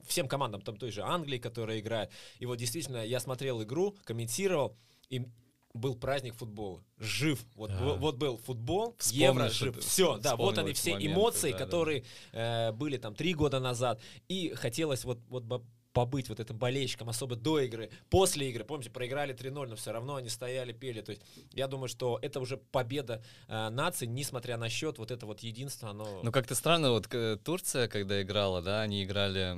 всем 0.06 0.28
командам, 0.28 0.60
там 0.60 0.76
той 0.76 0.90
же 0.90 1.02
Англии, 1.02 1.38
которая 1.38 1.80
играет. 1.80 2.10
И 2.38 2.46
вот 2.46 2.56
действительно, 2.56 3.04
я 3.04 3.20
смотрел 3.20 3.62
игру, 3.62 3.96
комментировал, 4.04 4.76
и 5.08 5.26
был 5.74 5.94
праздник 5.94 6.34
футбола. 6.34 6.82
Жив. 6.98 7.44
Вот, 7.54 7.70
Да. 7.70 7.78
был- 7.78 7.96
вот 7.96 8.16
был 8.16 8.36
футбол, 8.38 8.94
Вспомнишь 8.98 9.28
евро, 9.28 9.42
это, 9.44 9.54
жив. 9.54 9.78
Все, 9.78 10.18
да, 10.18 10.36
вот 10.36 10.58
они 10.58 10.72
все 10.72 10.94
моменты, 10.94 11.12
эмоции, 11.12 11.52
да, 11.52 11.58
да. 11.58 11.64
которые 11.64 12.04
э, 12.32 12.72
были 12.72 12.96
там 12.96 13.14
три 13.14 13.34
года 13.34 13.60
назад. 13.60 14.00
И 14.28 14.52
хотелось 14.54 15.04
вот, 15.04 15.20
вот 15.28 15.44
побыть 15.92 16.28
вот 16.28 16.40
этим 16.40 16.56
болельщиком, 16.56 17.08
особо 17.08 17.36
до 17.36 17.60
игры, 17.60 17.90
после 18.10 18.50
игры. 18.50 18.64
Помните, 18.64 18.90
проиграли 18.90 19.34
3-0, 19.34 19.66
но 19.68 19.76
все 19.76 19.92
равно 19.92 20.16
они 20.16 20.28
стояли, 20.28 20.72
пели. 20.72 21.00
То 21.00 21.10
есть 21.10 21.22
я 21.52 21.66
думаю, 21.66 21.88
что 21.88 22.18
это 22.22 22.40
уже 22.40 22.56
победа 22.56 23.22
э, 23.48 23.68
нации, 23.70 24.06
несмотря 24.06 24.56
на 24.56 24.68
счет, 24.68 24.98
вот 24.98 25.10
это 25.10 25.26
вот 25.26 25.40
единство, 25.40 25.90
оно... 25.90 26.20
Ну 26.22 26.32
как-то 26.32 26.54
странно, 26.54 26.90
вот 26.90 27.12
э, 27.12 27.36
Турция, 27.42 27.88
когда 27.88 28.22
играла, 28.22 28.62
да, 28.62 28.82
они 28.82 29.04
играли, 29.04 29.56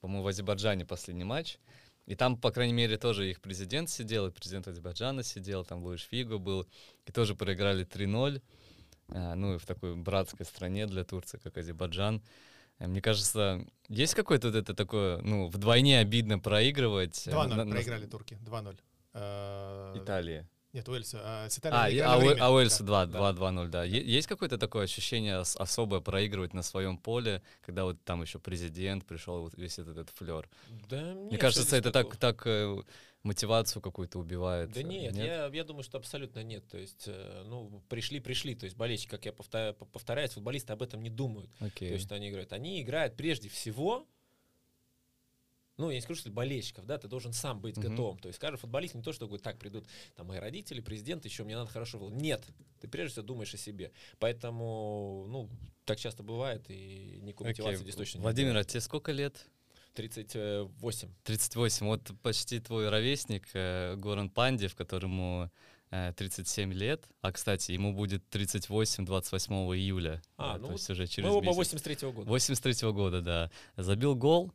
по-моему, 0.00 0.24
в 0.24 0.26
Азербайджане 0.28 0.84
последний 0.84 1.24
матч. 1.24 1.58
И 2.06 2.14
там, 2.14 2.36
по 2.36 2.50
крайней 2.52 2.72
мере, 2.72 2.96
тоже 2.98 3.28
их 3.30 3.40
президент 3.40 3.90
сидел, 3.90 4.26
и 4.26 4.30
президент 4.30 4.68
Азербайджана 4.68 5.22
сидел, 5.24 5.64
там 5.64 5.82
Луиш 5.82 6.02
Фиго 6.10 6.38
был, 6.38 6.66
и 7.04 7.12
тоже 7.12 7.34
проиграли 7.34 7.84
3-0. 7.84 8.40
А, 9.08 9.34
ну 9.34 9.54
и 9.54 9.58
в 9.58 9.66
такой 9.66 9.96
братской 9.96 10.46
стране 10.46 10.86
для 10.86 11.04
Турции, 11.04 11.38
как 11.38 11.56
Азербайджан. 11.58 12.22
Э, 12.78 12.86
Мне 12.86 13.00
кажется, 13.00 13.64
есть 13.88 14.14
какое-то 14.14 14.48
вот 14.48 14.56
это 14.56 14.74
такое, 14.74 15.18
ну, 15.22 15.48
вдвойне 15.48 15.98
обидно 15.98 16.38
проигрывать. 16.38 17.26
э, 17.26 17.30
2-0 17.32 17.48
на- 17.56 17.64
на- 17.64 17.70
проиграли 17.72 18.06
турки. 18.06 18.38
2-0. 18.42 18.78
Э, 19.14 19.94
Италии. 20.02 20.46
Нет, 20.76 20.86
Уэльсу. 20.90 21.16
А, 21.22 21.48
с 21.48 21.58
Италией 21.58 22.00
А, 22.00 22.12
а, 22.14 22.18
время. 22.18 22.36
а 22.44 22.52
Уэльсу 22.52 22.84
Да. 22.84 23.06
2, 23.06 23.32
2-2-0, 23.32 23.68
да. 23.68 23.84
Есть 23.84 24.28
какое-то 24.28 24.58
такое 24.58 24.84
ощущение 24.84 25.38
ос- 25.38 25.56
особое 25.56 26.00
проигрывать 26.00 26.52
на 26.52 26.62
своем 26.62 26.98
поле, 26.98 27.42
когда 27.62 27.84
вот 27.84 27.96
там 28.04 28.20
еще 28.20 28.38
президент 28.38 29.06
пришел, 29.06 29.40
вот 29.40 29.54
весь 29.56 29.78
этот, 29.78 29.96
этот 29.96 30.14
флер? 30.14 30.46
Да 30.90 31.00
Мне 31.14 31.30
нет, 31.30 31.40
кажется, 31.40 31.62
что 31.62 31.70
здесь 31.70 31.80
это 31.80 31.92
так, 31.92 32.16
такого? 32.16 32.16
так 32.34 32.46
э, 32.46 32.76
мотивацию 33.22 33.80
какую-то 33.80 34.18
убивает. 34.18 34.70
Да 34.72 34.80
э, 34.80 34.82
нет, 34.82 35.16
Я, 35.16 35.46
я 35.46 35.64
думаю, 35.64 35.82
что 35.82 35.96
абсолютно 35.96 36.42
нет. 36.42 36.68
То 36.68 36.76
есть, 36.76 37.04
э, 37.06 37.42
ну, 37.46 37.82
пришли, 37.88 38.20
пришли. 38.20 38.54
То 38.54 38.64
есть 38.64 38.76
болельщики, 38.76 39.08
как 39.08 39.24
я 39.24 39.32
повторяю, 39.32 39.72
повторяюсь, 39.74 40.32
футболисты 40.32 40.74
об 40.74 40.82
этом 40.82 41.02
не 41.02 41.08
думают. 41.10 41.50
Окей. 41.60 41.88
То 41.88 41.94
есть 41.94 42.12
они 42.12 42.28
играют. 42.28 42.52
Они 42.52 42.82
играют 42.82 43.16
прежде 43.16 43.48
всего, 43.48 44.06
ну, 45.78 45.90
я 45.90 45.96
не 45.96 46.00
скажу, 46.00 46.20
что 46.20 46.30
болельщиков, 46.30 46.86
да, 46.86 46.98
ты 46.98 47.06
должен 47.08 47.32
сам 47.32 47.60
быть 47.60 47.76
Мгм. 47.76 47.90
готовым. 47.90 48.18
То 48.18 48.28
есть 48.28 48.38
каждый 48.38 48.56
футболист 48.58 48.94
не 48.94 49.02
то, 49.02 49.12
что 49.12 49.26
говорит, 49.26 49.42
так 49.44 49.58
придут 49.58 49.86
там 50.14 50.26
мои 50.28 50.38
родители, 50.38 50.80
президент, 50.80 51.24
еще 51.24 51.44
мне 51.44 51.56
надо 51.56 51.70
хорошо 51.70 51.98
было. 51.98 52.10
Нет, 52.10 52.42
ты 52.80 52.88
прежде 52.88 53.12
всего 53.12 53.26
думаешь 53.26 53.52
о 53.54 53.58
себе. 53.58 53.92
Поэтому, 54.18 55.26
ну, 55.28 55.48
так 55.84 55.98
часто 55.98 56.22
бывает, 56.22 56.64
и 56.70 57.18
никакой 57.22 57.48
мотивации 57.48 57.82
здесь 57.82 57.94
точно 57.94 58.20
Владимир, 58.20 58.56
а 58.56 58.58
нет. 58.60 58.68
тебе 58.68 58.80
сколько 58.80 59.12
лет? 59.12 59.46
38. 59.94 61.08
38. 61.24 61.86
Вот 61.86 62.10
почти 62.22 62.60
твой 62.60 62.88
ровесник 62.88 63.48
э, 63.54 63.96
Горан 63.96 64.28
Пандев, 64.30 64.74
которому 64.74 65.50
э, 65.90 66.12
37 66.16 66.72
лет. 66.72 67.08
А, 67.22 67.32
кстати, 67.32 67.72
ему 67.72 67.92
будет 67.94 68.28
38 68.28 69.04
28 69.06 69.54
июля. 69.76 70.22
А, 70.36 70.54
Да, 70.54 70.58
ну 70.58 70.66
то 70.68 70.72
есть 70.74 70.90
уже 70.90 71.06
через 71.06 71.28
Мы 71.28 71.34
оба 71.34 71.46
месяц. 71.46 71.56
83 71.56 72.10
года. 72.12 72.28
83 72.28 72.90
года, 72.92 73.20
да. 73.22 73.50
Забил 73.76 74.14
гол, 74.14 74.52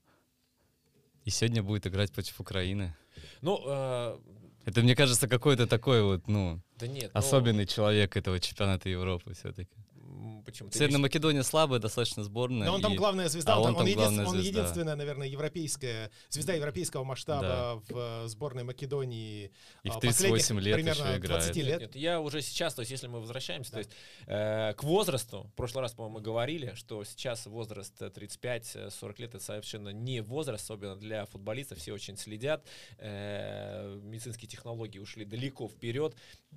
и 1.26 1.30
сегодня 1.30 1.64
будет 1.64 1.88
играть 1.88 2.12
против 2.12 2.40
Украины. 2.40 2.96
Ну, 3.42 3.62
э, 3.66 4.20
Это, 4.66 4.82
мне 4.82 4.96
кажется, 4.96 5.28
какой-то 5.28 5.68
такой 5.68 6.04
вот, 6.04 6.28
ну, 6.28 6.62
да 6.78 6.88
нет. 6.88 7.12
ну, 7.14 7.20
особенный 7.20 7.66
человек 7.66 8.16
этого 8.18 8.40
чемпионата 8.40 8.90
Европы 8.90 9.34
все-таки. 9.34 9.76
М, 10.12 10.43
Почему? 10.43 10.69
Ты 10.69 10.76
Северная 10.80 10.97
имеешь- 10.97 11.02
Македония 11.12 11.43
слабая 11.43 11.80
достаточно 11.80 12.24
сборная. 12.24 12.67
Но 12.67 12.76
он 12.76 12.82
там 12.82 12.93
и- 12.93 12.97
главная 12.97 13.30
звезда, 13.30 13.54
а 13.56 13.60
он, 13.60 13.67
он 13.69 13.76
там- 13.76 13.76
там 13.76 13.84
он, 13.84 13.88
единствен- 13.88 13.97
главная 14.15 14.26
он 14.28 14.36
звезда. 14.41 14.60
единственная, 14.60 14.95
наверное, 14.95 15.28
европейская 15.28 16.12
звезда 16.30 16.54
европейского 16.54 17.04
масштаба 17.04 17.47
Да. 17.47 17.76
в 17.76 18.24
э, 18.26 18.28
сборной 18.28 18.63
Македонии. 18.63 19.52
И 19.84 19.89
в 19.89 19.97
а, 19.97 20.00
38 20.00 20.30
последних 20.58 20.63
лет 20.65 20.76
примерно 20.76 21.02
еще 21.10 21.17
играет. 21.17 21.21
20 21.43 21.56
Нет, 21.56 21.65
лет. 21.65 21.82
нет, 21.82 21.95
я 21.95 22.19
уже 22.21 22.41
сейчас, 22.41 22.74
то 22.76 22.82
есть 22.82 22.91
если 22.91 23.08
мы 23.08 23.19
возвращаемся, 23.21 23.71
Да. 23.71 23.76
то 23.76 23.80
есть 23.80 23.91
э, 24.28 24.74
к 24.74 24.84
возрасту, 24.84 25.43
в 25.52 25.56
прошлый 25.56 25.82
раз, 25.84 25.93
по-моему, 25.93 26.17
мы 26.19 26.21
говорили, 26.21 26.74
что 26.76 27.04
сейчас 27.04 27.45
возраст 27.45 28.02
э, 28.02 28.10
35-40 28.10 29.19
лет 29.19 29.36
это 29.36 29.43
совершенно 29.43 29.89
не 29.89 30.21
возраст, 30.21 30.63
особенно 30.65 30.95
для 30.95 31.26
футболистов, 31.26 31.78
все 31.80 31.93
очень 31.93 32.17
следят, 32.17 32.65
э, 32.97 34.00
медицинские 34.04 34.47
технологии 34.50 35.00
ушли 35.00 35.26
далеко 35.26 35.67
вперед, 35.67 36.15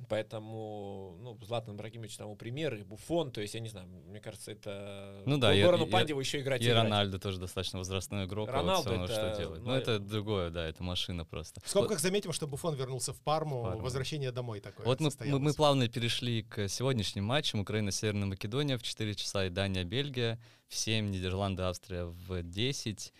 поэтому, 0.08 1.16
ну, 1.20 1.38
Златан 1.42 1.76
Ибрагимович 1.76 2.16
тому 2.16 2.36
пример, 2.36 2.74
и 2.74 2.82
Буфон, 2.82 3.30
то 3.30 3.40
есть, 3.40 3.54
я 3.54 3.60
не 3.60 3.68
знаю, 3.68 3.86
мне 3.86 4.20
кажется, 4.20 4.52
это 4.52 5.22
Ну 5.26 5.38
да, 5.38 5.54
Горану 5.54 5.86
Пандеву 5.86 6.20
еще 6.20 6.40
играть 6.40 6.60
И 6.62 6.66
играть. 6.66 6.84
Рональдо 6.84 7.18
тоже 7.18 7.38
достаточно 7.38 7.78
возрастной 7.78 8.26
игрок, 8.26 8.48
а 8.52 8.62
вот 8.62 8.86
это, 8.86 9.06
что 9.06 9.34
делать. 9.38 9.60
ну, 9.60 9.68
Ну, 9.68 9.74
это 9.74 9.98
другое, 9.98 10.50
да, 10.50 10.66
это 10.66 10.82
машина 10.82 11.24
просто. 11.24 11.60
В 11.64 11.68
скобках 11.68 12.00
заметим, 12.00 12.32
что 12.32 12.46
Буфон 12.46 12.74
вернулся 12.74 13.12
в 13.12 13.20
Парму, 13.20 13.62
Парму. 13.62 13.82
возвращение 13.82 14.32
домой 14.32 14.60
такое 14.60 14.86
Вот 14.86 15.00
мы, 15.00 15.10
мы, 15.24 15.38
мы 15.38 15.52
плавно 15.52 15.88
перешли 15.88 16.42
к 16.42 16.68
сегодняшним 16.68 17.24
матчам. 17.24 17.60
Украина-Северная 17.60 18.26
Македония 18.26 18.76
в 18.76 18.82
4 18.82 19.14
часа 19.14 19.46
и 19.46 19.50
Дания-Бельгия 19.50 20.40
в 20.68 20.74
7, 20.74 21.10
Нидерланды, 21.10 21.62
Австрия 21.62 22.04
в 22.04 22.42
10. 22.42 23.12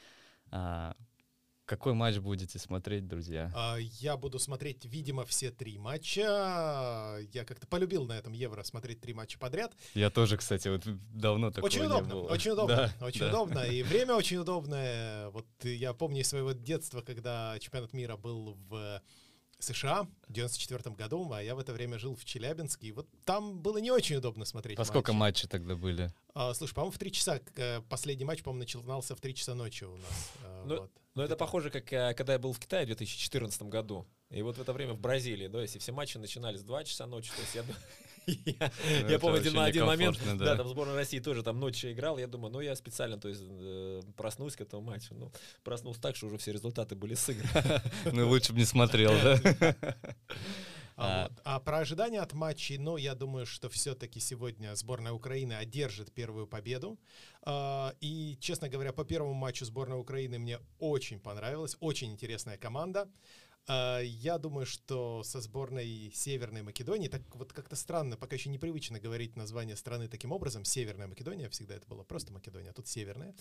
А, 0.51 0.95
какой 1.67 1.95
матч 1.95 2.19
будете 2.19 2.59
смотреть, 2.59 3.07
друзья? 3.07 3.51
А, 3.55 3.77
Я 3.79 4.17
буду 4.17 4.39
смотреть, 4.39 4.85
видимо, 4.85 5.25
все 5.25 5.51
три 5.51 5.79
матча. 5.79 7.19
Я 7.33 7.45
как-то 7.45 7.67
полюбил 7.67 8.05
на 8.05 8.13
этом 8.19 8.33
Евро 8.33 8.63
смотреть 8.63 9.01
три 9.01 9.15
матча 9.15 9.39
подряд. 9.39 9.73
Я 9.95 10.11
тоже, 10.11 10.37
кстати, 10.37 10.69
вот 10.69 10.83
давно 11.13 11.51
такого 11.51 11.67
Очень 11.67 11.81
не 11.81 11.87
удобно, 11.87 12.15
было. 12.15 12.29
очень 12.29 12.51
удобно, 12.53 12.77
Да, 12.99 13.07
очень 13.07 13.21
да. 13.21 13.29
удобно. 13.29 13.59
И 13.61 13.83
время 13.83 14.15
очень 14.15 14.37
удобное. 14.39 15.31
Вот 15.31 15.47
я 15.63 15.93
помню 15.95 16.21
из 16.21 16.29
своего 16.29 16.53
детства, 16.53 17.01
когда 17.01 17.59
чемпионат 17.61 17.93
мира 17.93 18.17
был 18.17 18.57
в 18.69 19.01
США 19.61 20.07
в 20.29 20.33
94 20.33 20.95
году, 20.95 21.33
а 21.33 21.43
я 21.43 21.55
в 21.55 21.59
это 21.59 21.73
время 21.73 21.99
жил 21.99 22.15
в 22.17 22.25
Челябинске. 22.25 22.89
И 22.89 22.93
вот 22.93 23.09
там 23.25 23.61
было 23.61 23.79
не 23.79 23.91
очень 23.91 24.17
удобно 24.17 24.45
смотреть 24.45 24.77
Во 24.79 24.85
сколько 24.85 25.13
матчи. 25.13 25.45
матчей 25.45 25.49
тогда 25.49 25.75
были? 25.77 26.13
А, 26.35 26.53
слушай, 26.53 26.75
по-моему, 26.75 26.93
в 26.93 26.99
три 26.99 27.11
часа. 27.13 27.41
э, 27.57 27.81
Последний 27.89 28.25
матч, 28.27 28.43
по-моему, 28.43 28.61
начинался 28.61 29.15
в 29.17 29.21
три 29.21 29.35
часа 29.35 29.55
ночи 29.55 29.85
у 29.85 29.97
нас. 29.97 30.33
А, 30.45 30.65
Ну, 30.67 30.81
вот. 30.83 30.91
Но 31.15 31.23
это 31.23 31.37
похоже, 31.37 31.71
как 31.71 31.93
э, 31.93 32.13
когда 32.15 32.33
я 32.33 32.39
был 32.39 32.53
в 32.53 32.59
Китае 32.59 32.85
в 32.85 32.89
2014 32.89 33.63
году. 33.63 34.07
И 34.31 34.43
вот 34.43 34.59
в 34.59 34.61
это 34.61 34.73
время 34.73 34.95
в 34.95 35.01
Бразилии, 35.01 35.47
да, 35.47 35.63
если 35.63 35.79
все 35.79 35.93
матчи 35.93 36.19
начинались 36.19 36.63
в 36.63 36.67
2 36.67 36.85
часа 36.85 37.07
ночи, 37.07 37.31
то 37.31 37.41
есть 37.41 37.55
я, 37.55 37.65
я, 38.27 38.73
Ну, 39.03 39.09
я 39.09 39.19
помню, 39.21 39.39
один, 39.39 39.59
один 39.59 39.87
момент, 39.87 40.19
да. 40.25 40.35
да. 40.35 40.57
там 40.57 40.67
сборная 40.67 40.97
России 40.97 41.21
тоже 41.21 41.45
там 41.45 41.61
ночью 41.61 41.93
играл, 41.93 42.19
я 42.19 42.27
думаю, 42.27 42.53
ну 42.53 42.61
я 42.61 42.75
специально, 42.75 43.17
то 43.17 43.29
есть 43.29 43.43
э, 43.45 44.01
проснусь 44.17 44.57
к 44.57 44.63
этому 44.63 44.83
матчу, 44.83 45.15
ну 45.15 45.31
проснулся 45.63 46.01
так, 46.01 46.17
что 46.17 46.27
уже 46.27 46.39
все 46.39 46.53
результаты 46.53 46.97
были 46.97 47.15
сыграны. 47.15 47.81
Ну, 48.13 48.29
лучше 48.29 48.53
бы 48.53 48.59
не 48.59 48.65
смотрел, 48.65 49.13
да? 49.13 49.77
А, 50.97 51.25
А. 51.25 51.29
вот. 51.29 51.41
А 51.45 51.61
про 51.61 51.79
ожидания 51.79 52.21
от 52.21 52.33
матчей, 52.33 52.79
ну, 52.79 52.97
я 52.97 53.15
думаю, 53.15 53.47
что 53.47 53.69
все-таки 53.69 54.21
сегодня 54.21 54.75
сборная 54.77 55.13
Украины 55.13 55.55
одержит 55.55 56.13
первую 56.13 56.47
победу. 56.47 56.99
А, 57.43 57.95
И, 58.01 58.37
честно 58.41 58.69
говоря, 58.69 58.93
по 58.93 59.05
первому 59.05 59.35
матчу 59.35 59.65
сборная 59.65 59.99
Украины 59.99 60.39
мне 60.39 60.59
очень 60.79 61.19
понравилась. 61.21 61.77
Очень 61.81 62.13
интересная 62.13 62.57
команда. 62.59 63.09
А, 63.67 64.01
Я 64.01 64.39
думаю, 64.39 64.67
что 64.67 65.23
со 65.25 65.41
сборной 65.41 66.11
Северной 66.15 66.63
Македонии, 66.63 67.09
так 67.09 67.23
вот 67.35 67.53
как-то 67.53 67.77
странно, 67.77 68.17
пока 68.17 68.37
еще 68.37 68.51
непривычно 68.51 69.01
говорить 69.01 69.37
название 69.37 69.77
страны 69.77 70.09
таким 70.09 70.33
образом, 70.33 70.65
Северная 70.65 71.07
Македония, 71.07 71.49
всегда 71.49 71.75
это 71.75 71.87
было 71.89 72.03
просто 72.05 72.33
Македония, 72.33 72.71
а 72.71 72.73
тут 72.73 72.87
Северная. 72.89 73.35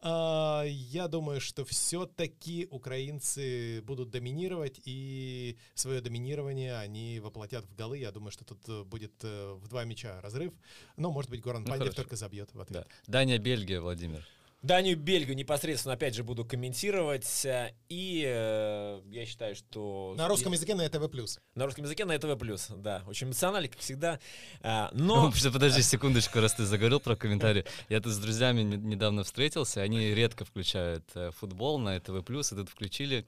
А, 0.00 0.64
Я 0.64 1.08
думаю, 1.08 1.40
что 1.40 1.64
все-таки 1.64 2.66
украинцы 2.70 3.82
будут 3.82 4.10
доминировать, 4.10 4.80
и 4.84 5.58
свое 5.74 6.00
доминирование 6.00 6.76
они 6.76 7.20
воплотят 7.20 7.66
в 7.66 7.74
голы. 7.74 7.98
Я 7.98 8.12
думаю, 8.12 8.30
что 8.30 8.44
тут 8.44 8.66
э, 8.68 8.84
будет 8.84 9.12
э, 9.22 9.54
в 9.54 9.68
два 9.68 9.84
мяча 9.84 10.20
разрыв. 10.20 10.52
Но, 10.96 11.10
может 11.10 11.30
быть, 11.30 11.40
Горан 11.40 11.64
Ну, 11.64 11.70
Пандев 11.70 11.94
только 11.94 12.16
забьет 12.16 12.54
в 12.54 12.60
ответ. 12.60 12.86
Да. 13.06 13.12
Дания-Бельгия, 13.12 13.80
Владимир. 13.80 14.24
Данию 14.62 14.96
Бельгию 14.96 15.36
непосредственно, 15.36 15.94
опять 15.94 16.14
же, 16.14 16.24
буду 16.24 16.44
комментировать. 16.44 17.46
И 17.88 18.24
э, 18.26 19.00
я 19.06 19.24
считаю, 19.24 19.54
что... 19.54 20.14
На 20.16 20.26
русском 20.26 20.52
языке 20.52 20.74
на 20.74 20.88
ТВ+. 20.88 21.00
На 21.54 21.64
русском 21.64 21.84
языке 21.84 22.04
на 22.04 22.18
ТВ+, 22.18 22.36
да. 22.78 23.04
Очень 23.06 23.28
эмоционально, 23.28 23.68
как 23.68 23.78
всегда. 23.78 24.18
А, 24.60 24.90
Но... 24.92 25.26
подожди, 25.30 25.50
подожди 25.50 25.82
секундочку, 25.82 26.40
раз 26.40 26.54
ты 26.54 26.64
заговорил 26.64 26.98
про 26.98 27.14
комментарии. 27.14 27.64
Я 27.88 28.00
тут 28.00 28.12
с 28.12 28.18
друзьями 28.18 28.62
не- 28.62 28.76
недавно 28.76 29.22
встретился, 29.22 29.80
они 29.80 30.12
редко 30.12 30.44
включают 30.44 31.04
э, 31.14 31.30
футбол 31.38 31.78
на 31.78 32.00
ТВ+, 32.00 32.18
и 32.18 32.54
тут 32.56 32.68
включили, 32.68 33.26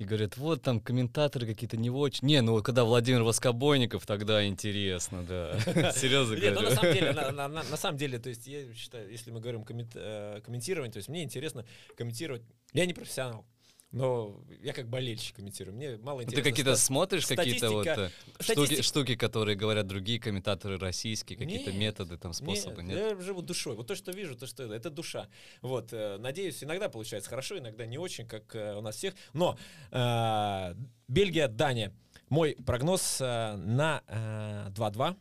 и 0.00 0.04
говорят, 0.04 0.38
вот 0.38 0.62
там 0.62 0.80
комментаторы 0.80 1.46
какие-то 1.46 1.76
не 1.76 1.90
очень. 1.90 2.26
Не, 2.26 2.40
ну 2.40 2.62
когда 2.62 2.84
Владимир 2.84 3.22
Воскобойников, 3.22 4.06
тогда 4.06 4.46
интересно, 4.46 5.22
да. 5.26 5.60
Серьезно 5.92 6.34
Нет, 6.36 6.54
ну 6.54 6.62
на 6.62 6.70
говорю. 6.70 6.74
самом 6.76 6.94
деле, 6.94 7.12
на, 7.12 7.30
на- 7.32 7.48
на- 7.48 7.62
на 7.64 7.76
самом 7.76 7.98
деле, 7.98 8.18
то 8.18 8.30
есть 8.30 8.46
я 8.46 8.62
считаю, 8.74 9.10
если 9.10 9.30
мы 9.30 9.40
говорим 9.40 9.62
коммент- 9.62 9.92
э, 9.94 10.40
комментирование, 10.42 10.90
то 10.90 10.96
есть 10.96 11.10
мне 11.10 11.22
интересно 11.22 11.66
комментировать. 11.98 12.40
Я 12.72 12.86
не 12.86 12.94
профессионал, 12.94 13.44
но 13.92 14.40
я 14.62 14.72
как 14.72 14.88
болельщик 14.88 15.36
комментирую. 15.36 15.74
Мне 15.76 15.96
мало 15.96 16.18
Ну, 16.18 16.22
интересно. 16.24 16.44
Ты 16.44 16.50
какие-то 16.50 16.76
смотришь, 16.76 17.26
какие-то 17.26 17.70
вот 17.70 17.84
статистика- 17.86 18.12
э, 18.38 18.42
штуки, 18.42 18.52
статистика- 18.52 18.82
штуки, 18.82 19.14
которые 19.16 19.56
говорят 19.56 19.86
другие 19.86 20.20
комментаторы 20.20 20.78
российские, 20.78 21.36
какие-то 21.38 21.72
Нет, 21.72 21.80
методы, 21.80 22.16
там, 22.16 22.32
способы, 22.32 22.82
нет? 22.82 22.96
я 22.98 23.20
живу 23.20 23.42
душой. 23.42 23.74
Вот 23.74 23.86
то, 23.88 23.96
что 23.96 24.12
вижу, 24.12 24.36
то, 24.36 24.46
что 24.46 24.62
это, 24.62 24.74
это 24.74 24.90
душа. 24.90 25.28
Вот, 25.60 25.92
э, 25.92 26.18
надеюсь, 26.18 26.62
иногда 26.62 26.88
получается 26.88 27.28
хорошо, 27.28 27.58
иногда 27.58 27.84
не 27.86 27.98
очень, 27.98 28.26
как 28.26 28.54
э, 28.54 28.76
у 28.76 28.80
нас 28.80 28.96
всех. 28.96 29.14
Но 29.32 29.58
э, 29.90 30.74
Бельгия, 31.08 31.48
Дания. 31.48 31.92
Мой 32.28 32.56
прогноз 32.64 33.20
э, 33.20 33.56
на 33.56 34.02
э, 34.06 34.70
2-2. 34.70 35.16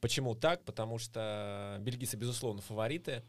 Почему 0.00 0.34
так? 0.36 0.62
Потому 0.64 0.98
что 0.98 1.78
бельгийцы, 1.80 2.16
безусловно, 2.16 2.62
фавориты. 2.62 3.24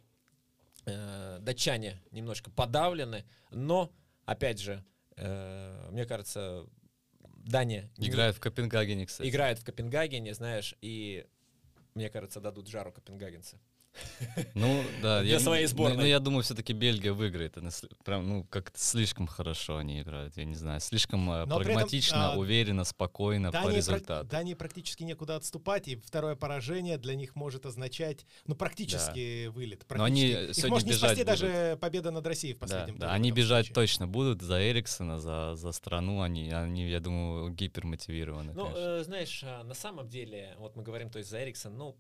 Э, 0.86 1.40
датчане 1.42 2.00
немножко 2.12 2.50
подавлены, 2.52 3.26
но, 3.52 3.92
опять 4.28 4.60
же, 4.60 4.84
э, 5.16 5.90
мне 5.92 6.06
кажется, 6.06 6.68
Дания 7.46 7.90
не- 7.98 8.10
Играют 8.10 8.36
в 8.36 8.40
Копенгагене, 8.40 9.06
кстати. 9.08 9.28
играет 9.28 9.58
в 9.58 9.64
Копенгагене, 9.66 10.34
знаешь, 10.36 10.76
и 10.82 11.26
мне 11.96 12.10
кажется, 12.10 12.40
дадут 12.40 12.68
жару 12.68 12.92
копенгагенцы. 12.92 13.58
Ну, 14.56 14.84
да. 15.02 15.22
Для 15.22 15.34
я, 15.34 15.40
своей 15.40 15.64
ну, 15.66 15.70
сборной. 15.70 15.98
Ну, 15.98 16.06
я 16.06 16.20
думаю, 16.20 16.44
все-таки 16.44 16.74
Бельгия 16.74 17.14
выиграет. 17.14 17.58
Она 17.58 17.70
прям, 18.04 18.28
ну, 18.28 18.44
как-то 18.46 18.80
слишком 18.80 19.28
хорошо 19.28 19.78
они 19.78 20.02
играют. 20.02 20.38
Я 20.38 20.46
не 20.46 20.56
знаю, 20.56 20.80
слишком 20.82 21.30
э, 21.32 21.46
Но 21.46 21.58
при 21.58 21.66
этом, 21.66 21.74
прагматично, 21.74 22.34
а, 22.34 22.38
уверенно, 22.38 22.84
спокойно 22.84 23.52
по 23.52 23.54
Дании, 23.54 23.70
прак- 23.70 23.76
результату. 23.76 24.28
Дании 24.28 24.54
практически 24.54 25.04
некуда 25.04 25.36
отступать, 25.36 25.88
и 25.88 25.96
второе 25.96 26.36
поражение 26.36 26.98
для 26.98 27.16
них 27.16 27.36
может 27.36 27.66
означать, 27.66 28.26
ну, 28.46 28.56
практически 28.56 29.48
вылет. 29.48 29.86
Но 29.90 30.04
они 30.04 30.22
практически. 30.34 30.50
Их 30.50 30.56
сегодня 30.56 30.70
может 30.72 30.88
не 30.88 30.94
спасти 30.94 31.24
бежать 31.24 31.28
даже 31.28 31.78
победа 31.80 32.12
над 32.12 32.26
Россией 32.26 32.54
в 32.54 32.60
Да, 32.60 32.62
последнем 32.62 32.98
да, 32.98 33.08
туре 33.08 33.10
в 33.10 33.14
они 33.14 33.32
бежать 33.32 33.66
случае. 33.68 33.76
точно 33.76 34.08
будут 34.08 34.42
за 34.42 34.72
Эриксона, 34.72 35.20
за, 35.20 35.56
за 35.56 35.72
страну. 35.72 36.22
Они, 36.22 36.50
они, 36.52 36.90
я 36.90 37.00
думаю, 37.00 37.50
гипермотивированы. 37.52 38.54
Ну, 38.54 38.66
конечно. 38.66 38.80
э, 38.80 39.04
знаешь, 39.04 39.44
а, 39.44 39.64
на 39.64 39.74
самом 39.74 40.08
деле, 40.08 40.56
вот 40.58 40.76
мы 40.76 40.84
говорим, 40.84 41.10
то 41.10 41.20
есть 41.20 41.30
за 41.30 41.44
Эриксон, 41.44 41.78
ну, 41.78 41.96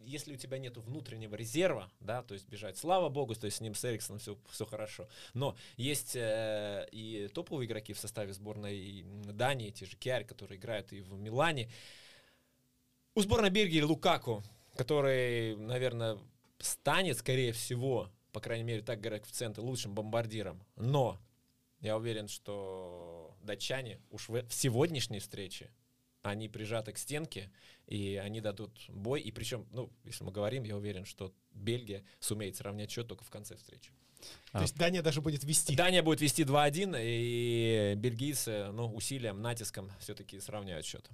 если 0.00 0.34
у 0.34 0.36
тебя 0.36 0.58
нет 0.58 0.76
внутреннего 0.76 1.34
резерва, 1.34 1.90
да, 2.00 2.22
то 2.22 2.34
есть 2.34 2.48
бежать, 2.48 2.76
слава 2.78 3.08
богу, 3.08 3.34
то 3.34 3.46
есть 3.46 3.58
с 3.58 3.60
ним, 3.60 3.74
с 3.74 3.84
Эриксоном 3.84 4.18
все, 4.18 4.38
все 4.50 4.66
хорошо. 4.66 5.08
Но 5.34 5.56
есть 5.76 6.16
э, 6.16 6.86
и 6.92 7.28
топовые 7.34 7.66
игроки 7.66 7.92
в 7.92 7.98
составе 7.98 8.32
сборной 8.32 9.04
Дании, 9.24 9.70
те 9.70 9.86
же 9.86 9.96
Киарь, 9.96 10.24
которые 10.24 10.58
играют 10.58 10.92
и 10.92 11.00
в 11.00 11.18
Милане. 11.18 11.70
У 13.14 13.20
сборной 13.20 13.50
Бельгии 13.50 13.80
Лукаку, 13.80 14.42
который, 14.76 15.56
наверное, 15.56 16.18
станет, 16.58 17.18
скорее 17.18 17.52
всего, 17.52 18.10
по 18.32 18.40
крайней 18.40 18.64
мере, 18.64 18.82
так 18.82 19.00
говорят 19.00 19.22
коэффициенты, 19.22 19.60
лучшим 19.62 19.94
бомбардиром. 19.94 20.62
Но 20.76 21.18
я 21.80 21.96
уверен, 21.96 22.28
что 22.28 23.34
датчане 23.42 24.00
уж 24.10 24.28
в, 24.28 24.46
в 24.46 24.52
сегодняшней 24.52 25.20
встрече 25.20 25.70
они 26.30 26.48
прижаты 26.48 26.92
к 26.92 26.98
стенке, 26.98 27.50
и 27.86 28.16
они 28.16 28.40
дадут 28.40 28.72
бой. 28.88 29.20
И 29.20 29.30
причем, 29.30 29.66
ну, 29.72 29.90
если 30.04 30.24
мы 30.24 30.32
говорим, 30.32 30.64
я 30.64 30.76
уверен, 30.76 31.04
что 31.04 31.32
Бельгия 31.52 32.04
сумеет 32.20 32.56
сравнять 32.56 32.90
счет 32.90 33.06
только 33.06 33.24
в 33.24 33.30
конце 33.30 33.56
встречи. 33.56 33.90
То 34.52 34.62
есть 34.62 34.76
Дания 34.76 35.02
даже 35.02 35.20
будет 35.20 35.44
вести. 35.44 35.76
Дания 35.76 36.02
будет 36.02 36.20
вести 36.20 36.42
2-1, 36.42 36.96
и 37.00 37.94
бельгийцы, 37.96 38.70
ну, 38.72 38.92
усилием, 38.92 39.40
натиском 39.42 39.90
все-таки 40.00 40.40
сравняют 40.40 40.86
счет. 40.86 41.08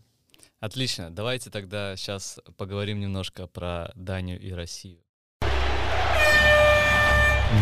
Отлично. 0.60 1.10
Давайте 1.10 1.50
тогда 1.50 1.96
сейчас 1.96 2.40
поговорим 2.56 3.00
немножко 3.00 3.46
про 3.48 3.92
Данию 3.96 4.40
и 4.40 4.52
Россию. 4.52 5.00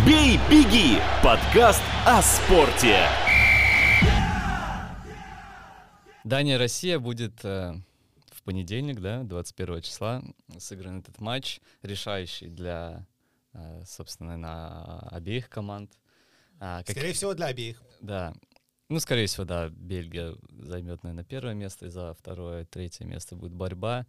«Бей, 0.07 0.39
беги»– 0.49 0.99
подкаст 1.25 1.83
о 2.07 2.23
спорте. 2.23 3.09
Дания-Россия 6.31 7.01
будет 7.01 7.45
э, 7.45 7.75
в 8.31 8.43
понедельник, 8.45 9.01
да, 9.01 9.25
21 9.25 9.83
числа, 9.83 10.23
сыгран 10.59 11.01
этот 11.01 11.21
матч, 11.21 11.61
решающий 11.83 12.47
для, 12.47 13.05
э, 13.53 13.83
собственно, 13.85 14.37
на 14.37 15.01
обеих 15.11 15.49
команд. 15.49 15.91
А, 16.61 16.85
как... 16.85 16.97
Скорее 16.97 17.15
всего, 17.15 17.35
для 17.35 17.47
обеих. 17.47 17.83
Да. 18.01 18.33
Ну, 18.89 19.01
скорее 19.01 19.27
всего, 19.27 19.45
да, 19.45 19.71
Бельгия 19.71 20.37
займет, 20.51 21.03
наверное, 21.03 21.25
первое 21.25 21.55
место, 21.55 21.87
и 21.87 21.89
за 21.89 22.15
второе, 22.15 22.65
третье 22.65 23.05
место 23.05 23.35
будет 23.35 23.53
борьба. 23.53 24.07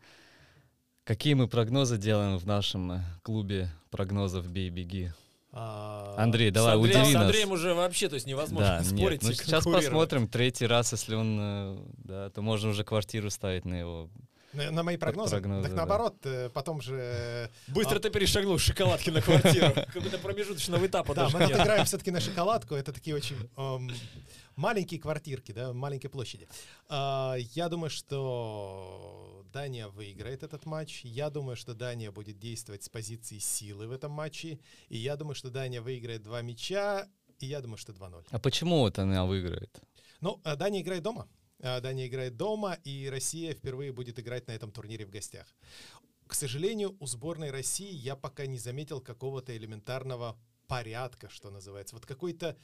Какие 1.04 1.34
мы 1.34 1.48
прогнозы 1.48 1.98
делаем 1.98 2.38
в 2.38 2.46
нашем 2.46 2.92
э, 2.92 3.02
клубе 3.24 3.68
прогнозов 3.90 4.48
«Бей-беги»? 4.48 5.12
А, 5.54 6.16
Андрей, 6.18 6.50
давай, 6.50 6.76
Андрей, 6.76 6.92
удиви 6.92 7.12
с 7.12 7.14
нас. 7.14 7.24
Андреем 7.24 7.52
уже 7.52 7.74
вообще, 7.74 8.08
то 8.08 8.16
есть 8.16 8.26
невозможно 8.26 8.80
да, 8.80 8.84
спорить 8.84 9.22
нет. 9.22 9.32
Ну, 9.32 9.34
сейчас 9.34 9.66
посмотрим, 9.66 10.28
третий 10.28 10.66
раз, 10.66 10.94
если 10.94 11.16
он, 11.16 11.38
э, 11.42 11.78
да, 12.06 12.30
то 12.30 12.42
можно 12.42 12.70
уже 12.70 12.86
квартиру 12.86 13.30
ставить 13.30 13.66
на 13.66 13.76
его 13.76 14.10
на, 14.54 14.72
на 14.72 14.84
мои 14.84 14.98
прогнозы? 14.98 15.32
прогнозы 15.38 15.64
так 15.64 15.72
да. 15.72 15.78
наоборот, 15.78 16.16
э, 16.24 16.50
потом 16.54 16.82
же... 16.82 17.50
Быстро 17.68 17.98
а... 17.98 18.00
ты 18.00 18.10
перешагнул 18.10 18.58
с 18.58 18.62
шоколадки 18.62 19.10
на 19.10 19.22
квартиру. 19.22 19.74
Какой-то 19.94 20.18
промежуточного 20.18 20.86
этапа 20.86 21.14
Да, 21.14 21.30
мы 21.30 21.44
отыграем 21.44 21.86
все-таки 21.86 22.12
на 22.12 22.20
шоколадку. 22.20 22.76
Это 22.76 22.94
такие 22.94 23.16
очень 23.16 23.38
маленькие 24.56 25.00
квартирки, 25.00 25.52
да, 25.52 25.74
маленькой 25.74 26.10
площади. 26.10 26.48
А, 26.88 27.36
я 27.56 27.70
думаю, 27.70 27.90
что 27.90 29.44
Дания 29.52 29.88
выиграет 29.88 30.44
этот 30.44 30.66
матч. 30.66 31.02
Я 31.04 31.30
думаю, 31.30 31.56
что 31.56 31.74
Дания 31.74 32.12
будет 32.12 32.40
действовать 32.40 32.84
с 32.84 32.90
позиции 32.90 33.40
силы 33.40 33.88
в 33.88 33.92
этом 33.92 34.12
матче. 34.12 34.60
И 34.90 34.98
я 34.98 35.16
думаю, 35.16 35.36
что 35.36 35.50
Дания 35.50 35.82
выиграет 35.82 36.24
два 36.24 36.42
мяча. 36.42 37.08
И 37.40 37.48
я 37.48 37.60
думаю, 37.62 37.78
что 37.78 37.92
2-0. 37.92 38.28
А 38.30 38.40
почему 38.40 38.80
вот 38.80 39.00
она 39.00 39.26
выиграет? 39.26 39.82
Ну, 40.22 40.40
а 40.44 40.56
Дания 40.56 40.82
играет 40.82 41.02
дома. 41.02 41.28
А, 41.62 41.80
Дания 41.80 42.08
играет 42.08 42.38
дома, 42.38 42.74
и 42.84 43.08
Россия 43.10 43.54
впервые 43.54 43.92
будет 43.92 44.20
играть 44.20 44.48
на 44.48 44.52
этом 44.52 44.72
турнире 44.72 45.06
в 45.06 45.10
гостях. 45.10 45.48
К 46.28 46.34
сожалению, 46.34 46.96
у 47.00 47.06
сборной 47.08 47.52
России 47.52 47.94
я 47.94 48.16
пока 48.16 48.46
не 48.46 48.58
заметил 48.58 49.02
какого-то 49.02 49.56
элементарного 49.56 50.38
порядка, 50.68 51.30
что 51.30 51.50
называется. 51.50 51.96
Вот 51.96 52.06
какой-то 52.06 52.58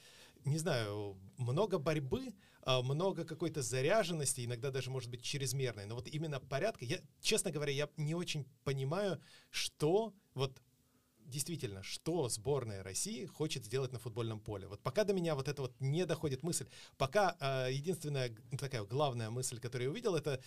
не 0.46 0.58
знаю, 0.58 1.18
много 1.38 1.78
борьбы, 1.78 2.34
а, 2.62 2.82
много 2.82 3.26
какой-то 3.26 3.62
заряженности, 3.62 4.46
иногда 4.46 4.72
даже, 4.72 4.90
может 4.90 5.10
быть, 5.10 5.22
чрезмерной. 5.22 5.86
Но 5.86 5.96
вот 5.96 6.08
именно 6.08 6.40
порядка, 6.40 6.86
я, 6.86 7.00
честно 7.22 7.52
говоря, 7.52 7.72
я 7.72 7.90
не 7.98 8.16
очень 8.16 8.46
понимаю, 8.64 9.22
что 9.50 10.14
вот 10.34 10.62
действительно, 11.28 11.84
что 11.84 12.30
сборная 12.30 12.84
России 12.84 13.26
хочет 13.26 13.66
сделать 13.66 13.92
на 13.92 14.00
футбольном 14.00 14.40
поле. 14.40 14.68
Вот 14.68 14.82
пока 14.82 15.04
до 15.04 15.14
меня 15.14 15.36
вот 15.36 15.48
это 15.48 15.62
вот 15.62 15.74
не 15.80 16.06
доходит 16.06 16.44
мысль. 16.44 16.68
Пока 16.98 17.36
э, 17.40 17.74
единственная 17.74 18.36
такая 18.58 18.84
главная 18.84 19.30
мысль, 19.30 19.60
которую 19.60 19.88
я 19.88 19.92
увидел, 19.92 20.16
это 20.16 20.32
э, 20.32 20.38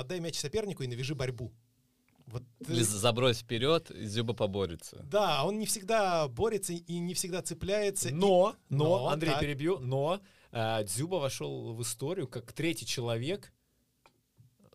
отдай 0.00 0.20
мяч 0.20 0.38
сопернику 0.38 0.82
и 0.82 0.86
навяжи 0.86 1.14
борьбу. 1.14 1.52
Вот, 2.26 2.44
Или 2.68 2.82
забрось 2.82 3.38
вперед, 3.38 3.90
и 3.90 4.04
Зюба 4.06 4.34
поборется. 4.34 5.04
Да, 5.10 5.44
он 5.44 5.58
не 5.58 5.66
всегда 5.66 6.28
борется 6.28 6.72
и 6.72 6.98
не 6.98 7.14
всегда 7.14 7.42
цепляется. 7.42 8.14
Но, 8.14 8.54
и... 8.70 8.74
но, 8.74 8.84
но, 8.84 9.08
Андрей, 9.08 9.32
так. 9.32 9.40
перебью, 9.40 9.80
но 9.80 10.20
э, 10.52 10.84
Дзюба 10.84 11.16
вошел 11.16 11.74
в 11.74 11.82
историю 11.82 12.28
как 12.28 12.52
третий 12.52 12.86
человек, 12.86 13.52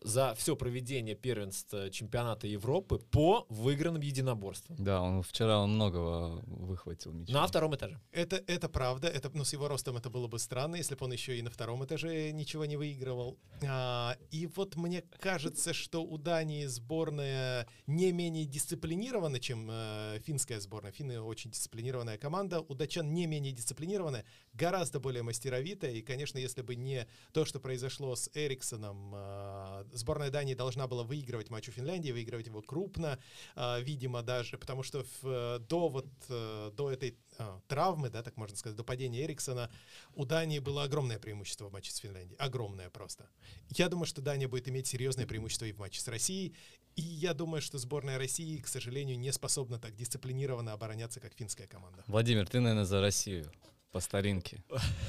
за 0.02 0.34
все 0.34 0.56
проведение 0.56 1.14
первенства 1.14 1.90
чемпионата 1.90 2.46
Европы 2.46 2.98
по 2.98 3.46
выигранным 3.48 4.02
единоборствам. 4.02 4.76
Да, 4.78 5.02
он 5.02 5.22
вчера 5.22 5.60
он 5.60 5.74
многого 5.74 6.42
выхватил 6.46 7.12
мяча. 7.12 7.32
На 7.32 7.46
втором 7.46 7.74
этаже. 7.74 8.00
Это, 8.12 8.36
это 8.46 8.68
правда. 8.68 9.08
Это, 9.08 9.30
ну, 9.34 9.44
с 9.44 9.52
его 9.52 9.68
ростом 9.68 9.96
это 9.96 10.10
было 10.10 10.28
бы 10.28 10.38
странно, 10.38 10.76
если 10.76 10.94
бы 10.94 11.04
он 11.04 11.12
еще 11.12 11.38
и 11.38 11.42
на 11.42 11.50
втором 11.50 11.84
этаже 11.84 12.30
ничего 12.32 12.66
не 12.66 12.76
выигрывал. 12.76 13.38
А, 13.66 14.16
и 14.30 14.46
вот 14.46 14.76
мне 14.76 15.02
кажется, 15.18 15.72
что 15.72 16.04
у 16.04 16.18
Дании 16.18 16.66
сборная 16.66 17.66
не 17.86 18.12
менее 18.12 18.44
дисциплинирована, 18.44 19.40
чем 19.40 19.68
э, 19.70 20.20
финская 20.24 20.60
сборная. 20.60 20.92
Финны 20.92 21.20
очень 21.20 21.50
дисциплинированная 21.50 22.18
команда. 22.18 22.60
У 22.60 22.74
датчан 22.74 23.12
не 23.12 23.26
менее 23.26 23.52
дисциплинированная, 23.52 24.24
гораздо 24.52 25.00
более 25.00 25.22
мастеровитая. 25.22 25.92
И, 25.92 26.02
конечно, 26.02 26.38
если 26.38 26.62
бы 26.62 26.76
не 26.76 27.06
то, 27.32 27.44
что 27.44 27.60
произошло 27.60 28.14
с 28.14 28.30
Эриксоном, 28.34 29.12
э, 29.14 29.84
сборная 29.92 30.30
Дании 30.30 30.54
должна 30.54 30.86
была 30.86 31.02
выигрывать 31.02 31.50
матч 31.50 31.68
у 31.68 31.72
Финляндии, 31.72 32.12
выигрывать 32.12 32.46
его 32.46 32.62
крупно, 32.62 33.18
э, 33.54 33.82
видимо, 33.82 34.22
даже, 34.22 34.58
потому 34.58 34.82
что 34.82 35.04
в, 35.04 35.24
э, 35.24 35.58
до 35.60 35.88
вот 35.88 36.06
э, 36.28 36.72
до 36.74 36.90
этой 36.90 37.16
э, 37.38 37.60
травмы, 37.68 38.10
да, 38.10 38.22
так 38.22 38.36
можно 38.36 38.56
сказать, 38.56 38.76
до 38.76 38.84
падения 38.84 39.24
Эриксона, 39.24 39.70
у 40.14 40.24
Дании 40.24 40.58
было 40.58 40.84
огромное 40.84 41.18
преимущество 41.18 41.68
в 41.68 41.72
матче 41.72 41.92
с 41.92 41.96
Финляндией. 41.96 42.38
Огромное 42.38 42.90
просто. 42.90 43.28
Я 43.70 43.88
думаю, 43.88 44.06
что 44.06 44.22
Дания 44.22 44.48
будет 44.48 44.68
иметь 44.68 44.86
серьезное 44.86 45.26
преимущество 45.26 45.64
и 45.66 45.72
в 45.72 45.78
матче 45.78 46.00
с 46.00 46.08
Россией. 46.08 46.54
И 46.96 47.02
я 47.02 47.34
думаю, 47.34 47.60
что 47.60 47.76
сборная 47.76 48.16
России, 48.16 48.58
к 48.58 48.68
сожалению, 48.68 49.18
не 49.18 49.30
способна 49.32 49.78
так 49.78 49.94
дисциплинированно 49.94 50.72
обороняться, 50.72 51.20
как 51.20 51.34
финская 51.34 51.66
команда. 51.66 52.02
Владимир, 52.06 52.48
ты, 52.48 52.60
наверное, 52.60 52.86
за 52.86 53.00
Россию 53.02 53.52
по 53.96 54.00
старинке. 54.00 54.62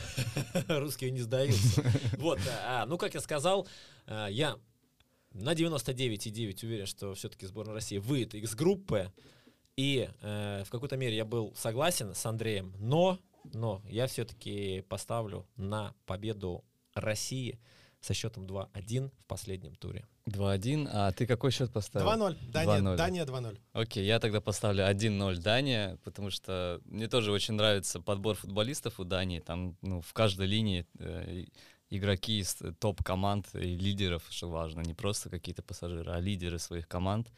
Русские 0.70 1.12
не 1.12 1.20
сдаются. 1.20 1.84
Вот, 2.18 2.40
а, 2.64 2.86
ну, 2.86 2.98
как 2.98 3.16
я 3.16 3.20
сказал, 3.20 3.68
э, 4.06 4.28
я 4.30 4.58
на 5.34 5.54
99,9 5.54 6.66
уверен, 6.66 6.86
что 6.86 7.14
все-таки 7.14 7.46
сборная 7.46 7.74
России 7.74 7.98
выйдет 7.98 8.36
из 8.36 8.56
группы. 8.56 9.12
И 9.76 10.10
э, 10.22 10.64
в 10.66 10.70
какой-то 10.70 10.96
мере 10.96 11.18
я 11.18 11.26
был 11.26 11.54
согласен 11.58 12.16
с 12.16 12.26
Андреем, 12.26 12.74
но, 12.80 13.20
но 13.52 13.82
я 13.90 14.08
все-таки 14.08 14.86
поставлю 14.88 15.46
на 15.58 15.94
победу 16.06 16.64
России 16.94 17.60
со 18.08 18.14
счетом 18.14 18.46
2-1 18.46 19.10
в 19.10 19.26
последнем 19.26 19.76
туре. 19.76 20.06
2-1, 20.28 20.90
а 20.92 21.12
ты 21.12 21.28
какой 21.28 21.52
счет 21.52 21.72
поставил? 21.72 22.08
2-0, 22.08 22.52
Дания 22.52 22.80
2-0. 22.80 22.96
Дания 22.96 23.26
2-0. 23.26 23.60
Окей, 23.74 24.06
я 24.06 24.20
тогда 24.20 24.40
поставлю 24.42 24.86
1-0 24.86 25.38
Дания, 25.38 25.98
потому 26.04 26.32
что 26.32 26.80
мне 26.86 27.08
тоже 27.08 27.32
очень 27.32 27.56
нравится 27.56 28.00
подбор 28.00 28.36
футболистов 28.36 29.00
у 29.00 29.04
Дании, 29.04 29.40
там 29.40 29.76
ну, 29.82 30.02
в 30.02 30.14
каждой 30.14 30.48
линии 30.48 30.86
э, 31.00 31.46
игроки 31.90 32.40
из 32.40 32.58
топ-команд 32.80 33.48
и 33.56 33.76
лидеров, 33.76 34.24
что 34.30 34.50
важно, 34.50 34.82
не 34.82 34.94
просто 34.94 35.30
какие-то 35.30 35.62
пассажиры, 35.62 36.12
а 36.12 36.20
лидеры 36.20 36.60
своих 36.60 36.88
команд. 36.88 37.32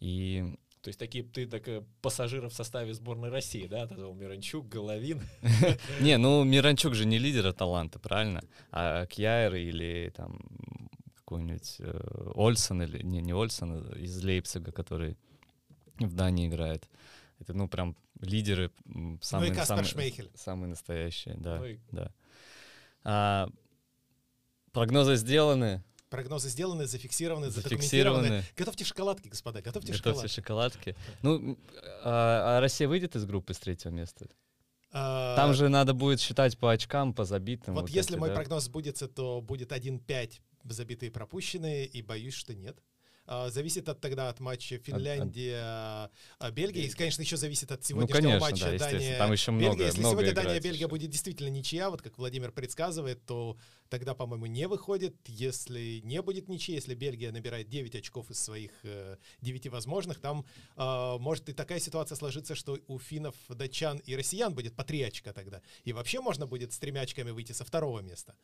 И 0.00 0.58
то 0.86 0.90
есть 0.90 1.00
такие 1.00 1.24
ты 1.24 1.46
так 1.48 1.66
э, 1.66 1.82
пассажиров 2.00 2.52
в 2.52 2.54
составе 2.54 2.94
сборной 2.94 3.28
России, 3.28 3.66
да? 3.66 3.88
Тогда 3.88 4.04
Миранчук, 4.04 4.68
Головин. 4.68 5.20
Не, 6.00 6.16
ну 6.16 6.44
Миранчук 6.44 6.94
же 6.94 7.06
не 7.06 7.18
лидер 7.18 7.52
таланта, 7.52 7.98
правильно? 7.98 8.44
А 8.70 9.04
Кьяер 9.06 9.56
или 9.56 10.12
там 10.14 10.38
какой-нибудь 11.16 11.76
э, 11.80 12.30
Ольсон 12.36 12.82
или 12.82 13.02
не 13.02 13.20
не 13.20 13.34
Ольсон 13.34 13.72
а 13.72 13.98
из 13.98 14.22
Лейпцига, 14.22 14.70
который 14.70 15.16
в 15.98 16.14
Дании 16.14 16.46
играет. 16.46 16.88
Это 17.40 17.52
ну 17.52 17.66
прям 17.66 17.96
лидеры 18.20 18.70
самые 19.22 19.52
ну 19.54 19.64
самые, 19.64 20.30
самые 20.36 20.68
настоящие, 20.68 21.34
да, 21.34 21.58
ну 21.58 21.78
да. 21.90 22.12
А, 23.02 23.48
Прогнозы 24.70 25.16
сделаны. 25.16 25.82
Прогнозы 26.08 26.48
сделаны, 26.48 26.86
зафиксированы, 26.86 27.50
зафиксированы. 27.50 28.44
Готовьте 28.56 28.84
шоколадки, 28.84 29.28
господа, 29.28 29.60
готовьте, 29.60 29.92
готовьте 29.92 30.28
шоколадки. 30.28 30.90
шоколадки. 30.90 30.96
Ну, 31.22 31.58
а, 32.04 32.58
а 32.58 32.60
Россия 32.60 32.86
выйдет 32.86 33.16
из 33.16 33.24
группы 33.24 33.54
с 33.54 33.58
третьего 33.58 33.92
места? 33.92 34.28
А, 34.92 35.34
Там 35.34 35.52
же 35.52 35.68
надо 35.68 35.94
будет 35.94 36.20
считать 36.20 36.56
по 36.58 36.70
очкам, 36.70 37.12
по 37.12 37.24
забитым. 37.24 37.74
Вот, 37.74 37.82
вот 37.82 37.90
если 37.90 38.14
эти, 38.14 38.20
мой 38.20 38.28
да? 38.28 38.36
прогноз 38.36 38.64
сбудется, 38.64 39.08
то 39.08 39.40
будет 39.40 39.72
1-5 39.72 40.40
забитые 40.72 41.10
пропущенные, 41.10 41.86
и 41.86 42.02
боюсь, 42.02 42.34
что 42.34 42.54
нет. 42.54 42.78
А, 43.26 43.50
зависит 43.50 43.88
от 43.88 44.00
тогда 44.00 44.28
от 44.28 44.40
матча 44.40 44.78
Финляндия-Бельгия. 44.78 46.84
И, 46.84 46.88
конечно, 46.90 47.22
еще 47.22 47.36
зависит 47.36 47.72
от 47.72 47.80
ну, 47.80 47.86
сегодняшнего 47.86 48.34
ну, 48.34 48.40
конечно, 48.40 48.50
матча 48.50 48.78
да, 48.78 48.90
Дания. 48.90 49.18
Там 49.18 49.32
еще 49.32 49.50
много, 49.50 49.70
Бельгия. 49.70 49.86
Если 49.86 50.00
много 50.00 50.22
сегодня 50.22 50.34
Дания-Бельгия 50.34 50.88
будет 50.88 51.10
действительно 51.10 51.48
ничья, 51.48 51.90
вот 51.90 52.02
как 52.02 52.18
Владимир 52.18 52.52
предсказывает, 52.52 53.24
то 53.26 53.56
тогда, 53.88 54.14
по-моему, 54.14 54.46
не 54.46 54.68
выходит. 54.68 55.16
Если 55.26 56.00
не 56.04 56.22
будет 56.22 56.48
ничья, 56.48 56.76
если 56.76 56.94
Бельгия 56.94 57.32
набирает 57.32 57.68
9 57.68 57.96
очков 57.96 58.30
из 58.30 58.38
своих 58.38 58.70
э, 58.84 59.16
9 59.40 59.68
возможных, 59.68 60.20
там 60.20 60.44
э, 60.76 61.16
может 61.18 61.48
и 61.48 61.52
такая 61.52 61.80
ситуация 61.80 62.16
сложиться, 62.16 62.54
что 62.54 62.78
у 62.86 62.98
финнов, 62.98 63.34
датчан 63.48 63.98
и 63.98 64.14
россиян 64.14 64.54
будет 64.54 64.76
по 64.76 64.84
3 64.84 65.02
очка 65.02 65.32
тогда. 65.32 65.62
И 65.84 65.92
вообще 65.92 66.20
можно 66.20 66.46
будет 66.46 66.72
с 66.72 66.78
тремя 66.78 67.00
очками 67.00 67.30
выйти 67.30 67.52
со 67.52 67.64
второго 67.64 68.00
места. 68.00 68.36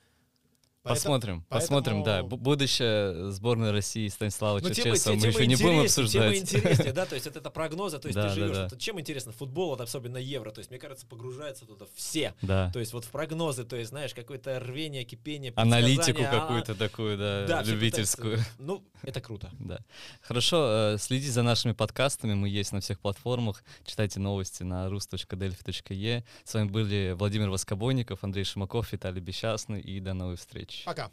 Посмотрим, 0.83 1.45
поэтому... 1.49 1.61
посмотрим, 1.61 2.03
да. 2.03 2.23
Будущее 2.25 3.31
сборной 3.31 3.71
России 3.71 4.09
Станислава 4.09 4.59
ну, 4.61 4.69
Черчесова 4.69 5.15
мы 5.15 5.27
еще 5.27 5.47
не 5.47 5.55
будем 5.55 5.81
обсуждать. 5.81 6.13
Тема 6.13 6.37
интереснее, 6.37 6.93
да, 6.93 7.07
то 7.07 7.15
есть 7.15 7.27
это, 7.29 7.39
это 7.39 7.51
прогнозы, 7.51 8.01
то 8.01 8.09
есть 8.09 8.17
да, 8.17 8.29
ты 8.29 8.35
живешь, 8.35 8.57
да, 8.57 8.69
да. 8.69 8.77
чем 8.77 8.99
интересно 8.99 9.31
футбол, 9.31 9.71
вот 9.71 9.81
особенно 9.81 10.17
евро, 10.17 10.51
то 10.51 10.59
есть 10.59 10.71
мне 10.71 10.81
кажется, 10.81 11.07
погружаются 11.07 11.67
туда 11.67 11.87
все, 11.95 12.35
да. 12.43 12.71
то 12.73 12.81
есть 12.81 12.93
вот 12.93 13.05
в 13.05 13.11
прогнозы, 13.11 13.65
то 13.65 13.77
есть 13.77 13.91
знаешь, 13.91 14.13
какое-то 14.13 14.59
рвение, 14.59 15.05
кипение, 15.05 15.53
Аналитику 15.55 16.23
а, 16.25 16.41
какую-то 16.41 16.75
такую, 16.75 17.17
да, 17.17 17.47
да 17.47 17.63
любительскую. 17.63 18.39
Ну, 18.59 18.83
это 19.03 19.21
круто. 19.21 19.51
Да. 19.63 19.79
Хорошо, 20.23 20.95
э, 20.95 20.99
следите 20.99 21.31
за 21.31 21.43
нашими 21.43 21.73
подкастами, 21.73 22.35
мы 22.35 22.49
есть 22.49 22.73
на 22.73 22.81
всех 22.81 22.99
платформах, 22.99 23.63
читайте 23.85 24.19
новости 24.19 24.65
на 24.65 24.87
rus.delphi.e. 24.89 26.25
С 26.45 26.55
вами 26.55 26.69
были 26.69 27.15
Владимир 27.17 27.49
Воскобойников, 27.49 28.25
Андрей 28.25 28.45
Шимаков, 28.45 28.93
Виталий 28.93 29.21
Бесчастный 29.21 29.81
и 29.81 30.01
до 30.01 30.15
новых 30.15 30.41
встреч. 30.73 30.85
Пока. 30.85 31.11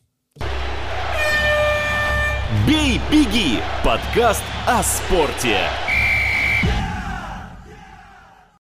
«Бей, 2.67 2.99
беги»– 3.11 3.59
подкаст 3.83 4.43
о 4.65 4.81
спорте. 4.83 5.88